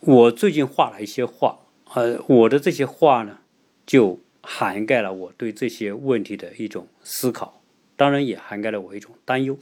[0.00, 1.58] 我最近画了一些画，
[1.92, 3.40] 呃，我的这些画呢，
[3.84, 7.60] 就涵盖了我对这些问题的一种思考。
[7.96, 9.58] 当然也涵盖了我一种担忧，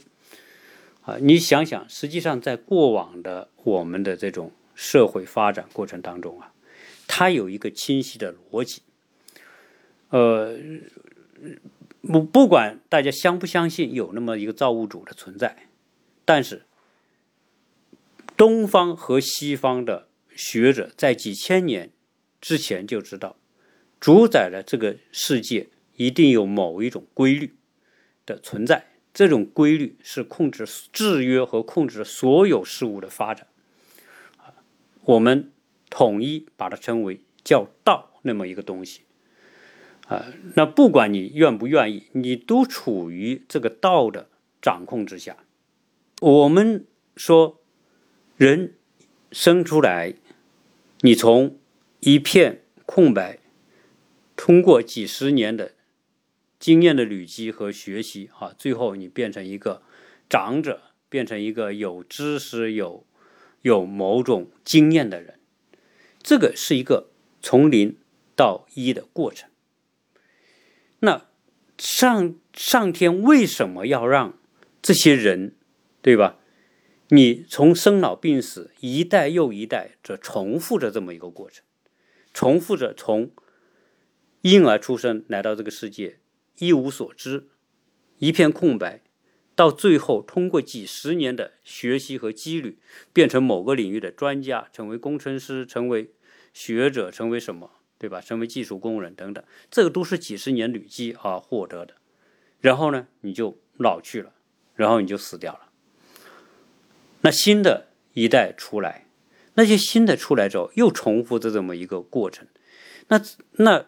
[1.01, 6.51] 啊，你想想，实际上在过往的我们的这种社会发展过程当中啊，
[7.07, 8.81] 它有一个清晰的逻辑，
[10.09, 10.57] 呃，
[12.01, 15.67] 不不管大家相不相信有那么一个造物主的存在，
[16.25, 16.63] 但是
[18.35, 21.91] 东方和西方的学者在几千年
[22.41, 23.35] 之前就知道，
[23.99, 25.67] 主宰了这个世界
[25.97, 27.53] 一定有某一种规律。
[28.25, 33.47] 的存在，这种规律是控制、制约和控制所有事物的发展。
[35.03, 35.51] 我们
[35.89, 39.01] 统一把它称为叫道那么一个东西。
[40.07, 44.29] 啊，那不管你愿不愿意，你都处于这个道的
[44.61, 45.37] 掌控之下。
[46.21, 47.61] 我们说，
[48.37, 48.75] 人
[49.31, 50.15] 生出来，
[51.01, 51.57] 你从
[51.99, 53.39] 一片空白，
[54.35, 55.72] 通过几十年的。
[56.63, 59.81] 经验的累积和学习，啊，最后你变成一个
[60.29, 63.05] 长者，变成一个有知识、有
[63.63, 65.41] 有某种经验的人，
[66.21, 67.09] 这个是一个
[67.41, 67.97] 从零
[68.33, 69.49] 到一的过程。
[70.99, 71.25] 那
[71.77, 74.39] 上上天为什么要让
[74.81, 75.57] 这些人，
[76.01, 76.39] 对吧？
[77.09, 81.65] 你从生老病死一代又一代这重复着这么一个过程，
[82.33, 83.31] 重复着从
[84.43, 86.19] 婴儿出生来到这个世界。
[86.59, 87.47] 一无所知，
[88.19, 89.01] 一片空白，
[89.55, 92.75] 到最后通过几十年的学习和积累，
[93.11, 96.11] 变成某个领域的专家，成为工程师，成为
[96.53, 98.21] 学者，成为什么，对吧？
[98.21, 101.95] 成为技术工人等等，这个都是几十年累积而获得的。
[102.61, 104.33] 然后呢，你就老去了，
[104.75, 105.69] 然后你就死掉了。
[107.21, 109.07] 那新的一代出来，
[109.55, 112.47] 那些新的出来之后，又重复着这么一个过程。
[113.07, 113.19] 那
[113.53, 113.87] 那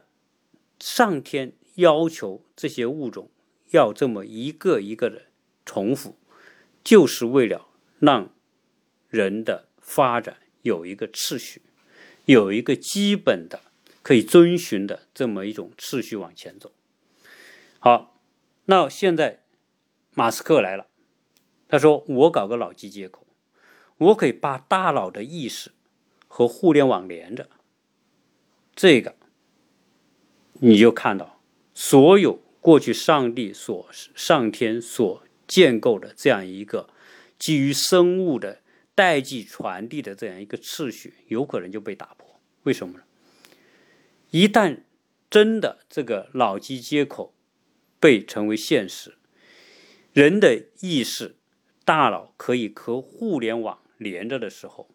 [0.79, 1.53] 上天。
[1.75, 3.29] 要求这些物种
[3.71, 5.23] 要这么一个一个的
[5.65, 6.15] 重复，
[6.83, 7.67] 就是为了
[7.99, 8.33] 让
[9.09, 11.61] 人的发展有一个次序，
[12.25, 13.59] 有一个基本的
[14.01, 16.71] 可以遵循的这么一种次序往前走。
[17.79, 18.17] 好，
[18.65, 19.43] 那现在
[20.13, 20.87] 马斯克来了，
[21.67, 23.27] 他说：“我搞个脑机接口，
[23.97, 25.71] 我可以把大脑的意识
[26.27, 27.49] 和互联网连着。”
[28.73, 29.15] 这个
[30.53, 31.35] 你就看到。
[31.77, 36.89] 所有过去上帝所上天所建构的这样一个
[37.37, 38.63] 基于生物的
[38.95, 42.39] 代际传递的这样一个次序，有可能就被打破。
[42.63, 43.03] 为什么呢？
[44.31, 44.79] 一旦
[45.29, 47.35] 真的这个脑机接口
[47.99, 49.13] 被成为现实，
[50.11, 51.35] 人的意识、
[51.83, 54.89] 大脑可以和互联网连着的时候，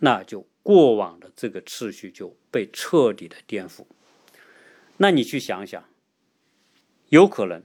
[0.00, 3.86] 那就过往的这个次序就被彻底的颠覆。
[4.98, 5.82] 那你去想想，
[7.10, 7.62] 有可能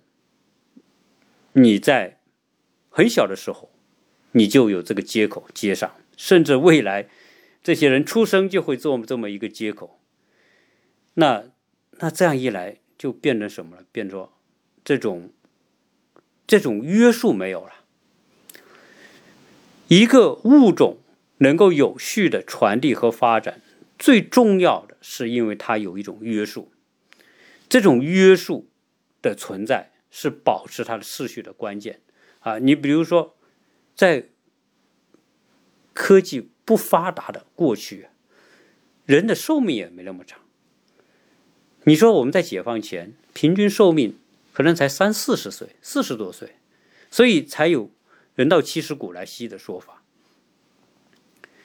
[1.53, 2.19] 你在
[2.89, 3.71] 很小的时候，
[4.33, 7.09] 你就有这个接口接上，甚至未来
[7.63, 9.99] 这些人出生就会做这么一个接口。
[11.15, 11.43] 那
[11.99, 13.83] 那这样一来，就变成什么了？
[13.91, 14.29] 变成
[14.83, 15.31] 这种
[16.47, 17.73] 这种约束没有了。
[19.87, 20.99] 一个物种
[21.39, 23.61] 能够有序的传递和发展，
[23.99, 26.71] 最重要的是因为它有一种约束。
[27.67, 28.69] 这种约束
[29.21, 32.01] 的存在是保持它的秩序的关键
[32.39, 32.59] 啊！
[32.59, 33.35] 你比如说，
[33.95, 34.29] 在
[35.93, 38.07] 科技不发达的过去，
[39.05, 40.39] 人的寿命也没那么长。
[41.83, 44.17] 你说我们在解放前平均寿命
[44.53, 46.55] 可能才三四十岁，四十多岁，
[47.09, 47.89] 所以才有
[48.35, 50.03] “人到七十古来稀”的说法。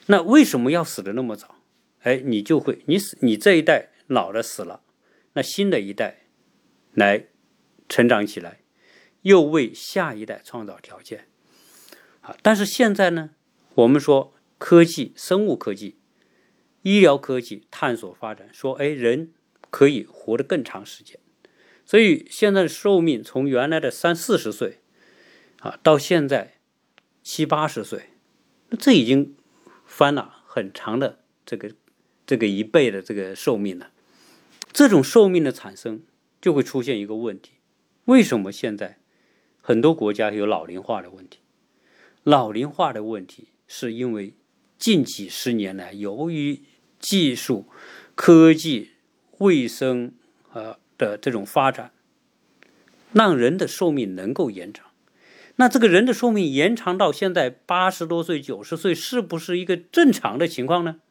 [0.07, 1.55] 那为什么要死的那么早？
[2.01, 4.81] 哎，你就会你死，你这一代老了死了，
[5.33, 6.21] 那新的一代
[6.93, 7.27] 来
[7.89, 8.59] 成长起来，
[9.21, 11.27] 又为下一代创造条件
[12.21, 12.35] 啊。
[12.41, 13.31] 但是现在呢，
[13.75, 15.97] 我们说科技、生物科技、
[16.81, 19.33] 医疗科技探索发展，说哎人。
[19.69, 21.19] 可以活得更长时间，
[21.85, 24.79] 所以现在的寿命从原来的三四十岁，
[25.59, 26.61] 啊，到现在
[27.21, 28.11] 七八十岁，
[28.79, 29.35] 这已经
[29.85, 31.75] 翻了很长的这个
[32.25, 33.91] 这个一倍的这个寿命了。
[34.71, 36.01] 这种寿命的产生
[36.39, 37.56] 就会出现一个问题：
[38.07, 38.97] 为什么现在
[39.61, 41.39] 很多国家有老龄化的问题？
[42.23, 44.33] 老龄化的问题是因为
[44.77, 46.63] 近几十年来，由于
[46.99, 47.67] 技术
[48.13, 48.91] 科技。
[49.39, 50.13] 卫生
[50.53, 51.91] 呃的这种发展，
[53.13, 54.87] 让人的寿命能够延长。
[55.57, 61.01] 那这个人的寿命延长到现在八十多岁、九十岁，是不是一个正常的情况呢？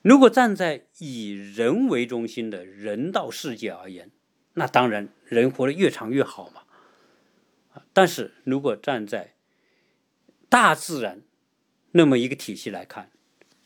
[0.00, 4.10] 如果站在以人为中心的人道世界而言，
[4.58, 7.82] 那当然人活得越长越好嘛。
[7.94, 9.34] 但是如果站在
[10.50, 11.22] 大自然
[11.92, 13.10] 那么一个体系来看，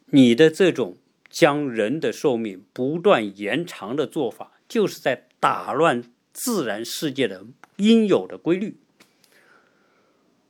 [0.06, 0.98] 你的这种。
[1.32, 7.46] 将人的寿命不断延长的做法，就是在打乱自然世界的
[7.78, 8.76] 应有的规律。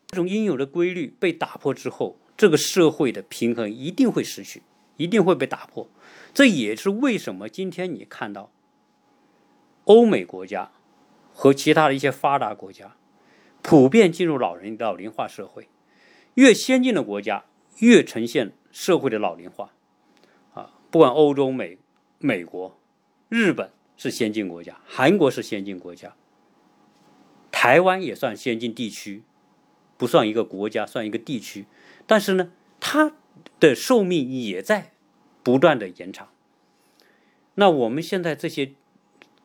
[0.08, 4.64] 这种应有的规律被打破之后，这个社会的平衡一定会失去，
[4.96, 5.88] 一定会被打破。
[6.34, 8.52] 这也是为什么今天你看到
[9.84, 10.70] 欧美国家
[11.32, 12.96] 和其他的一些发达国家
[13.62, 15.68] 普遍进入老人老龄化社会，
[16.34, 17.44] 越先进的国家
[17.78, 19.72] 越呈现社会的老龄化。
[20.54, 21.78] 啊不管欧洲、美、
[22.18, 22.78] 美国、
[23.28, 26.14] 日本是先进国家，韩国是先进国家，
[27.50, 29.22] 台湾也算先进地区，
[29.96, 31.66] 不算一个国家，算一个地区。
[32.06, 33.12] 但是呢，它
[33.58, 34.92] 的寿命也在
[35.42, 36.28] 不断的延长。
[37.54, 38.72] 那我们现在这些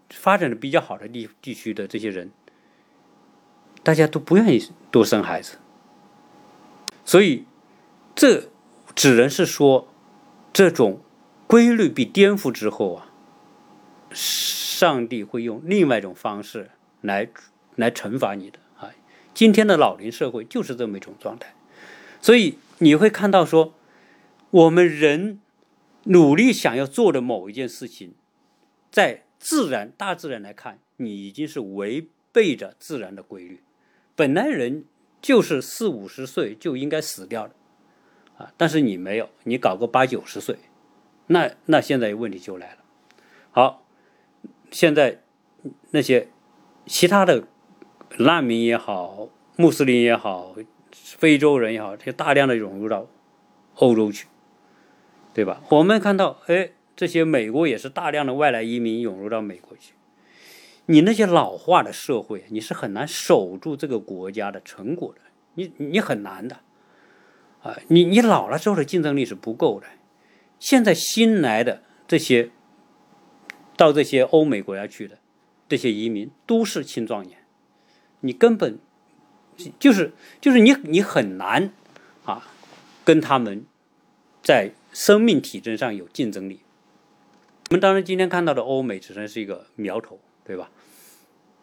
[0.09, 2.31] 发展的比较好的地地区的这些人，
[3.83, 5.57] 大家都不愿意多生孩子，
[7.05, 7.45] 所以
[8.15, 8.49] 这
[8.95, 9.87] 只能是说
[10.51, 11.01] 这种。
[11.49, 13.07] 规律被颠覆之后啊，
[14.11, 17.29] 上帝会用另外一种方式来
[17.77, 18.91] 来惩罚你的啊！
[19.33, 21.55] 今天的老龄社会就是这么一种状态，
[22.19, 23.73] 所以你会看到说，
[24.49, 25.39] 我们人
[26.03, 28.15] 努力想要做的某一件事情，
[28.91, 33.63] 在自然大自然来看，你已经是违背着自然的规律。
[34.15, 34.85] 本来人
[35.21, 37.53] 就是四五十岁就应该死掉的
[38.37, 40.57] 啊，但是你没有，你搞个八九十岁。
[41.27, 42.77] 那那现在问题就来了，
[43.51, 43.85] 好，
[44.71, 45.21] 现在
[45.91, 46.29] 那些
[46.85, 47.47] 其他的
[48.19, 49.27] 难民也好，
[49.57, 50.55] 穆斯林也好，
[50.91, 53.07] 非洲人也好，这大量的涌入到
[53.75, 54.27] 欧洲去，
[55.33, 55.61] 对吧？
[55.69, 59.93] 我们看到，哎，这些美国也是大量的外来移民涌入到美国去。
[60.87, 65.21] 你那些老化的社会，你是很难守住这个国家的成果的，
[65.53, 66.61] 你你很难的，
[67.61, 69.85] 啊，你你老了之后的竞争力是不够的。
[70.59, 72.49] 现在新来的这些
[73.75, 75.19] 到这些欧美国家去的
[75.69, 77.37] 这些移民都是青壮年，
[78.21, 78.79] 你根本
[79.77, 81.71] 就是就是你你很难
[82.23, 82.47] 啊
[83.03, 83.65] 跟他们
[84.41, 86.61] 在生命体征上有竞争力。
[87.69, 90.71] 我们当然今天看到的欧美只能是一个苗头，对吧？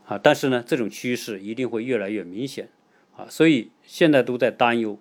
[0.06, 2.68] 啊，但是呢，这种趋势一定会越来越明显
[3.16, 4.98] 啊，所以现在都在担忧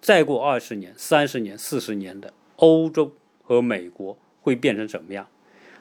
[0.00, 5.28] 再过二十年、三十年、四十年的欧洲和美国会变成什么样？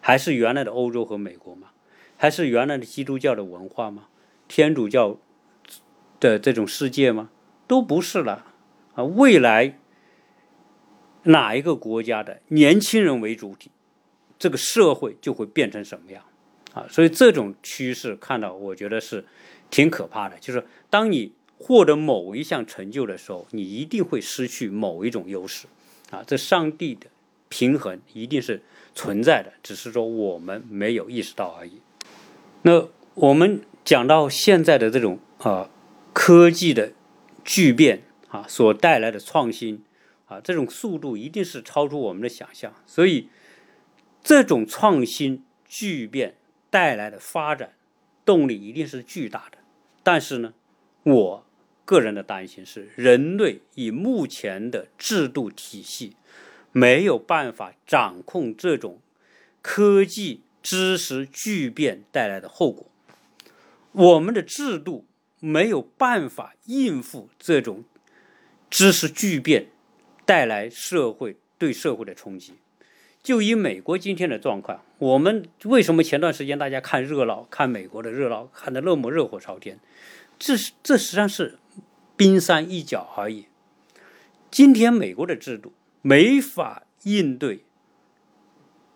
[0.02, 1.70] 还是原来的欧洲和美国吗？
[2.18, 4.08] 还是原来的基督教的文化吗？
[4.50, 5.18] 天主教
[6.20, 7.30] 的这种世界吗？
[7.66, 8.46] 都不是了
[8.96, 9.06] 啊！
[9.06, 9.80] 未来
[11.24, 13.72] 哪一个国家的年轻人为主体，
[14.40, 16.24] 这个社会就会变成什么样
[16.74, 16.88] 啊？
[16.90, 19.26] 所以这种趋势看到，我觉得是
[19.70, 20.40] 挺可怕的。
[20.40, 25.68] 就是当你获得某一项成就的时候，你一定会失去某一种优势
[26.10, 26.24] 啊！
[26.26, 27.08] 这上帝的
[27.50, 28.62] 平衡一定是
[28.96, 31.82] 存在的，只是说我们没有意识到而已。
[32.62, 35.70] 那我们讲到现在的这种啊
[36.14, 36.94] 科技的
[37.44, 39.84] 巨变啊所带来的创新
[40.28, 43.28] 啊这种速度一定是超出我们的想象，所以
[44.24, 46.36] 这种创新巨变
[46.70, 47.74] 带来的发展
[48.26, 49.58] 动力一定是巨大的。
[50.04, 50.54] 但是呢，
[51.04, 51.46] 我
[51.86, 56.16] 个人的担心是，人类以目前的制度体系
[56.72, 59.00] 没有办法掌控这种
[59.62, 60.44] 科技。
[60.62, 62.86] 知识巨变带来的后果，
[63.94, 65.06] 我们的制度
[65.40, 67.86] 没有办法应付这种
[68.70, 69.70] 知识巨变
[70.26, 72.56] 带来社会对社会的冲击。
[73.22, 79.80] 就以美国今天的状况，我们为什么前段时间大家看热闹，看美国的热闹，看得那么热火朝天？
[80.38, 81.60] 这是这实际上是
[82.16, 83.46] 冰山一角而已。
[84.50, 87.66] 今天美国的制度没法应对。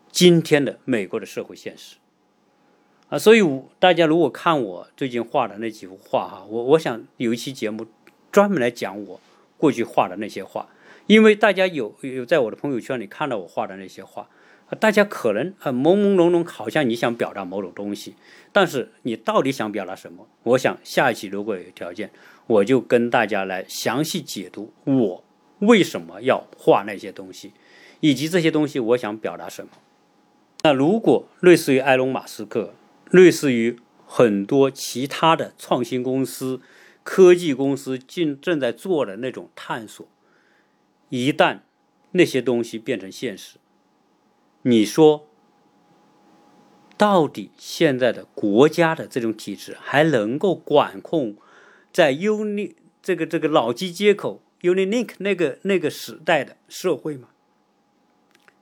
[0.10, 1.96] 今天的美国的社会现实
[3.10, 3.42] 啊，所以
[3.80, 7.88] 大家如果看我最近画的那几幅画哈，我我想有一期节目
[8.32, 9.20] 专门来讲我
[9.58, 10.70] 过去画的那些画，
[11.08, 14.30] 因为大家有有在我的朋友圈里看到我画的那些画，
[14.80, 18.16] 大家可能啊朦朦胧胧，好像你想表达某种东西，
[18.52, 20.28] 但是你到底想表达什么？
[20.44, 22.10] 我想下一期如果有条件，
[22.48, 25.24] 我就跟大家来详细解读我
[25.60, 27.52] 为什么要画那些东西，
[28.00, 29.70] 以及这些东西我想表达什么。
[30.64, 32.74] 那如果类似于埃隆·马斯克，
[33.12, 36.62] 类似于很多其他的创新公司、
[37.04, 40.08] 科技公司正正在做的那种探索，
[41.14, 41.60] 一旦
[42.14, 43.58] 那些东西变成现实，
[44.64, 45.28] 你说，
[46.98, 51.36] 到底现在的国家的这种体制还能够管控
[51.92, 57.28] 在 Uni 这个这个脑机接口 Unilink 那个那个时代的社会吗？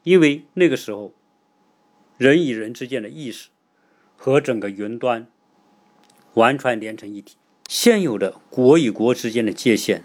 [0.04, 1.14] 因为那个时候。
[2.18, 3.50] 人与人之间的意识
[4.16, 5.26] 和整个云端
[6.36, 7.36] 完全连成一体。
[7.68, 10.04] 现有的国与国之间的界限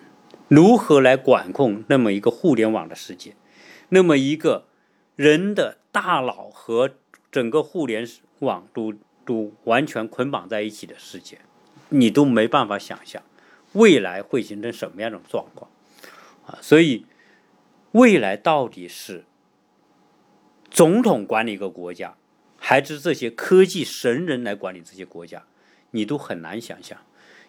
[0.49, 3.35] 如何来管控那么一个互联网的世界？
[3.89, 4.67] 那么一个
[5.15, 6.95] 人的大脑和
[7.31, 8.07] 整个互联
[8.41, 8.95] 网都
[9.25, 11.39] 都完全捆绑在一起的世界，
[11.89, 13.23] 你都没办法想象
[13.73, 15.71] 未来会形成什么样的状况
[16.47, 16.59] 啊！
[16.63, 17.07] 所以，
[17.93, 19.25] 未来到底是？
[20.71, 22.17] 总统管理一个国家，
[22.59, 25.45] 还是这些科技神人来管理这些国家，
[25.93, 26.99] 你都很难想象。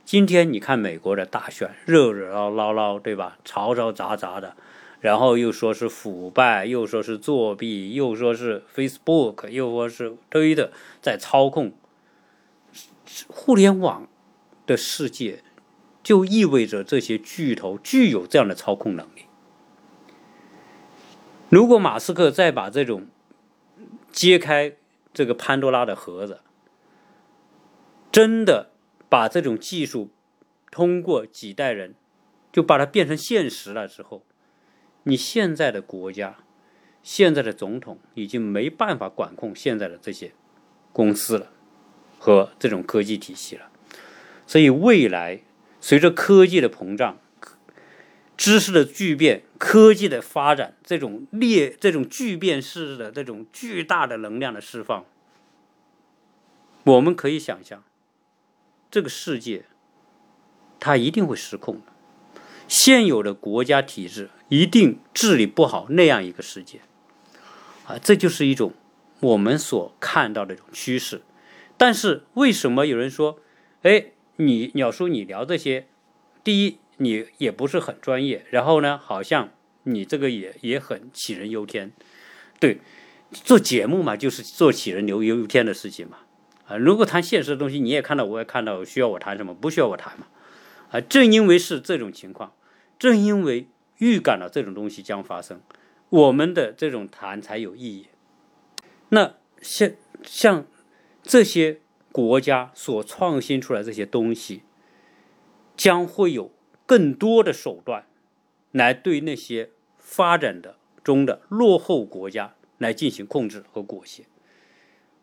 [0.08, 3.38] 今天你看美国的大选，热热闹闹，对吧？
[3.44, 4.56] 嘈嘈杂杂的，
[5.02, 11.74] 然后又说是腐败，又说是作弊，又说是 Facebook，又说是推的在操控
[13.28, 14.08] 互联网
[14.66, 15.44] 的世界，
[16.02, 19.26] 就意味着这些巨头具有这样的操控能力。
[21.50, 23.08] 如果马斯克再把这种
[24.14, 24.72] 揭开
[25.14, 26.40] 这个潘多拉的盒子，
[28.10, 28.70] 真的
[29.10, 30.10] 把这种技术
[30.72, 31.96] 通过几代人
[32.52, 34.24] 就把它变成现实了之后，
[35.04, 36.38] 你现在的国家、
[37.02, 40.32] 现在的总统已经没办法管控现在的这些
[40.92, 41.52] 公司了
[42.20, 43.70] 和这种科技体系了。
[44.46, 45.42] 所以未来
[45.80, 47.20] 随着科技的膨胀。
[48.38, 55.04] 知识的巨变，科技的发展，这种裂、这种巨变式的这种巨大的能量的释放，
[56.84, 57.84] 我们可以想象，
[58.90, 59.66] 这个世界
[60.80, 61.94] 它一定会失控的。
[62.68, 66.82] 现有的国家体制一定治理不好那样一个世界，
[67.86, 68.74] 啊，这就是一种
[69.20, 71.22] 我们所看到的一种趋势。
[71.78, 73.40] 但是为什么有人说，
[73.84, 75.88] 哎，你鸟叔，你聊这些，
[76.44, 76.80] 第一。
[77.00, 79.52] 你也不是很专业，然后呢，好像
[79.84, 81.94] 你这个也也很杞人忧天，
[82.60, 82.80] 对，
[83.32, 86.18] 做节目嘛，就是做杞人忧忧天的事情嘛，
[86.68, 89.54] 啊，如果谈现实的东西，你也看到，我也看到，需要我谈什么？
[89.54, 90.28] 不需要我谈嘛，
[90.92, 92.54] 啊，正因为是这种情况，
[93.00, 95.62] 正因为预感了这种东西将发生，
[96.10, 98.08] 我们的这种谈才有意义。
[99.10, 99.92] 那像
[100.24, 100.66] 像
[101.24, 101.80] 这些
[102.12, 104.64] 国家所创新出来这些东西，
[105.76, 106.52] 将会有。
[106.88, 108.06] 更多的手段
[108.72, 114.24] 来对那些发展的中的落后国家来进行控制和裹挟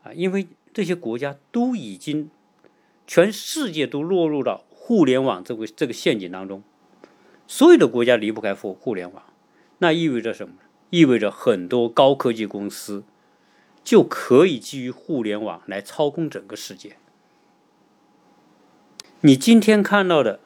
[0.03, 2.29] 啊，因为这些国家都已经
[3.07, 6.63] 全世界都落入到互联网这个这个陷阱当中，
[7.47, 9.23] 所有的国家离不开互互联网，
[9.79, 10.57] 那意味着什么？
[10.91, 13.03] 意味着很多高科技公司
[13.83, 16.97] 就可以基于互联网来操控整个世界。
[19.23, 20.39] 你今天看到的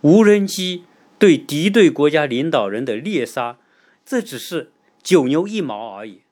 [0.00, 0.84] 无人机
[1.18, 3.58] 对敌对国家领导人的猎杀，
[4.04, 4.72] 这只是
[5.02, 6.22] 九牛一毛而已。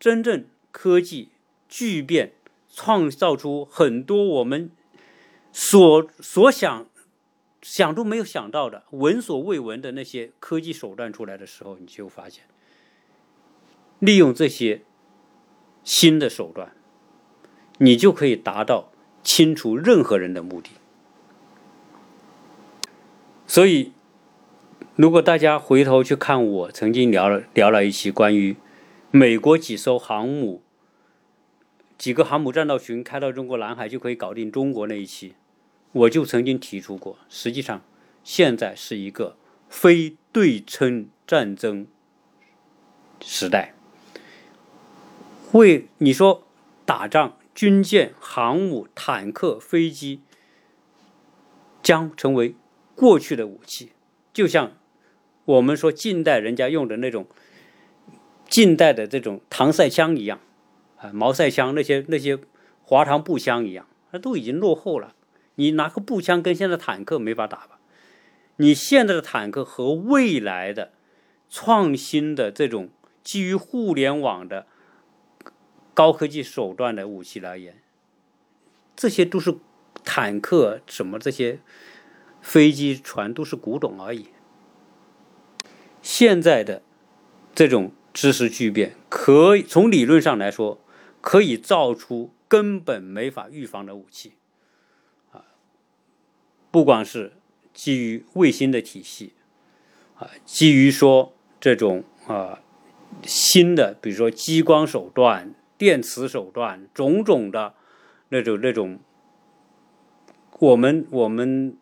[0.00, 1.28] 真正科技
[1.68, 2.32] 巨变，
[2.74, 4.70] 创造出很多我们
[5.52, 6.86] 所所想
[7.62, 12.44] 想都没有想到的、闻所未闻的那些科技手段出来的时候，你就发现，
[14.00, 14.82] 利用这些
[15.84, 16.72] 新的手段，
[17.78, 18.90] 你就可以达到
[19.22, 20.70] 清除任何人的目的。
[23.46, 23.92] 所以，
[24.96, 28.56] 如果大家回头去看我曾经聊了聊了一期关于
[29.12, 30.63] 美国几艘航母、
[31.96, 35.34] 几个航母战斗群开到中国南海就可以搞定中国那一期，
[35.92, 37.82] 我就曾经提出过，实际上
[38.22, 39.36] 现在是一个
[39.68, 41.86] 非对称战争
[43.20, 43.74] 时代。
[45.50, 46.46] 会你说
[46.84, 50.20] 打仗，军舰、航母、坦克、飞机
[51.82, 52.54] 将成为。
[52.96, 53.90] 过去的武器，
[54.32, 54.70] 就像
[55.46, 57.26] 我们说近代人家用的那种
[58.48, 60.38] 近代的这种搪塞枪一样，
[61.04, 62.38] 啊，毛塞枪那些那些
[62.82, 65.14] 滑膛步枪一样，那都已经落后了。
[65.56, 67.78] 你拿个步枪跟现在坦克没法打吧？
[68.56, 70.92] 你现在的坦克和未来的
[71.50, 72.88] 创新的这种
[73.22, 74.66] 基于互联网的
[75.92, 77.76] 高科技手段的武器来言，
[78.96, 79.56] 这些都是
[80.02, 81.60] 坦克什么这些。
[82.40, 84.26] 飞机、船都是古董而已。
[86.02, 86.82] 现在的
[87.54, 90.78] 这种知识巨变，可以从理论上来说，
[91.24, 94.34] 可以造出根本没法预防的武器。
[95.32, 95.46] 啊，
[96.70, 97.32] 不管是
[97.72, 99.32] 基于卫星的体系，
[100.18, 102.60] 啊，基于说这种啊
[103.22, 107.72] 新的，比如说激光手段、电磁手段，种种的
[108.28, 108.98] 那种那种，
[110.58, 111.78] 我们我们。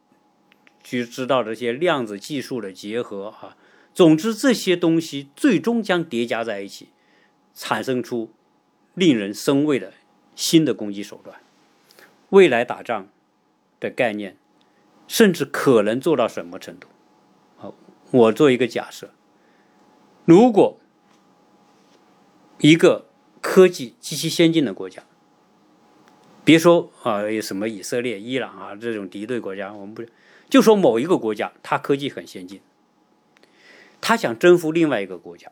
[0.85, 3.57] 去知道这些量子技术的结合啊，
[3.95, 6.89] 总之这些东西最终将叠加在一起，
[7.55, 8.33] 产生出
[8.95, 9.93] 令人生畏的
[10.35, 11.41] 新的攻击手段。
[12.31, 13.09] 未来打仗
[13.79, 14.37] 的概念，
[15.07, 16.89] 甚至可能做到什么程度？
[17.57, 17.75] 好，
[18.11, 19.11] 我做一个假设：
[20.25, 20.79] 如果
[22.59, 23.07] 一个
[23.41, 25.03] 科技极其先进的国家，
[26.45, 30.03] 别说啊，什么以色列、伊朗啊这种敌对国家，我们不。
[30.49, 32.61] 就说某一个国家，它科技很先进，
[34.03, 35.51] 他想征服另外一个国家，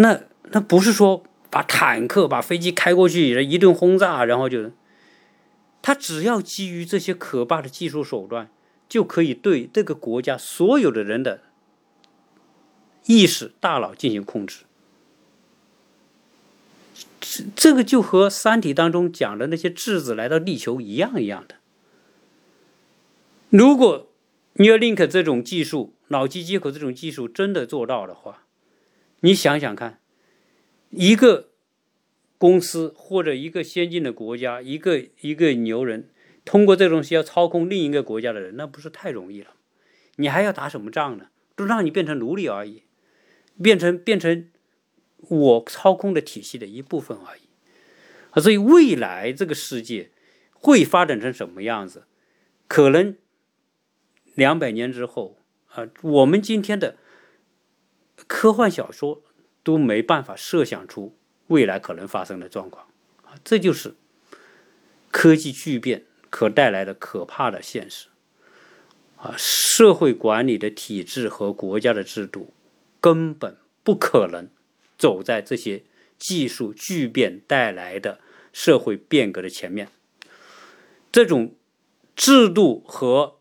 [0.00, 0.18] 那
[0.52, 4.70] 那不是说把坦克、把飞机开过去，一顿轰炸，然后就，
[5.82, 8.50] 他只要基于这些可怕的技术手段，
[8.88, 11.42] 就可以对这个国家所有的人的
[13.04, 14.64] 意识、大脑进行控制。
[17.20, 21.56] 这这个就和《三体》当中讲的那些质子来到地球一样一样的。
[23.50, 24.08] 如果
[24.54, 28.44] Neuralink 这种技术、脑机接口这种技术真的做到的话，
[29.20, 30.00] 你想想看，
[30.90, 31.50] 一个
[32.38, 36.08] 公司或者一个先进的国家，一个一个牛人，
[36.44, 39.54] 通过这东西要操控另一个国家的人，那不是太容易了？
[40.16, 41.28] 你还要打什么仗呢？
[41.54, 42.82] 都让你变成奴隶而已，
[43.62, 44.48] 变成变成
[45.18, 47.42] 我操控的体系的一部分而已。
[48.30, 50.10] 啊，所以未来这个世界
[50.52, 52.04] 会发展成什么样子？
[52.66, 53.16] 可能。
[54.36, 56.96] 两百年之后，啊，我们今天的
[58.26, 59.22] 科幻小说
[59.62, 61.16] 都没办法设想出
[61.48, 62.86] 未来可能发生的状况，
[63.24, 63.94] 啊，这就是
[65.10, 68.08] 科技巨变可带来的可怕的现实，
[69.16, 72.54] 啊，社会管理的体制和国家的制度
[73.00, 74.48] 根本不可能
[74.96, 75.84] 走在这些
[76.18, 78.20] 技术巨变带来的
[78.52, 79.88] 社会变革的前面，
[81.10, 81.54] 这种
[82.14, 83.36] 制度和。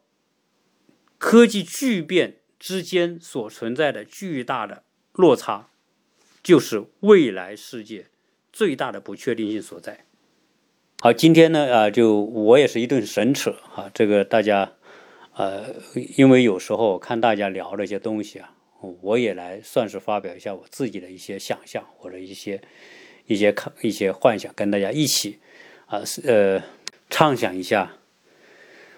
[1.22, 4.84] 科技巨变之间所存在的巨大的
[5.14, 5.70] 落差，
[6.44, 8.08] 就是未来世界
[8.52, 10.06] 最大的不确定性所在。
[11.00, 14.74] 好，今天呢，啊，就我也是一顿神扯啊，这个大家，
[15.34, 15.74] 呃，
[16.18, 18.54] 因为有时候看大家聊这些东西啊，
[19.02, 22.62] 我也来算是发表一下我自己的一些想象或者一些
[23.26, 25.40] 一些看一些幻想，跟大家一起
[25.86, 26.62] 啊，呃，
[27.10, 27.94] 畅想一下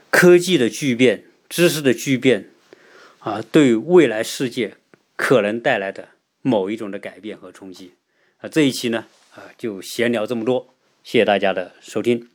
[0.09, 1.25] 科技的巨变。
[1.51, 2.49] 知识的巨变
[3.21, 4.77] 啊，对未来世界
[5.15, 6.09] 可能带来的
[6.41, 7.93] 某一种的改变和冲击。
[8.39, 9.05] 啊，这一期呢，
[9.35, 12.30] 啊，就闲聊这么多，谢谢大家的收听。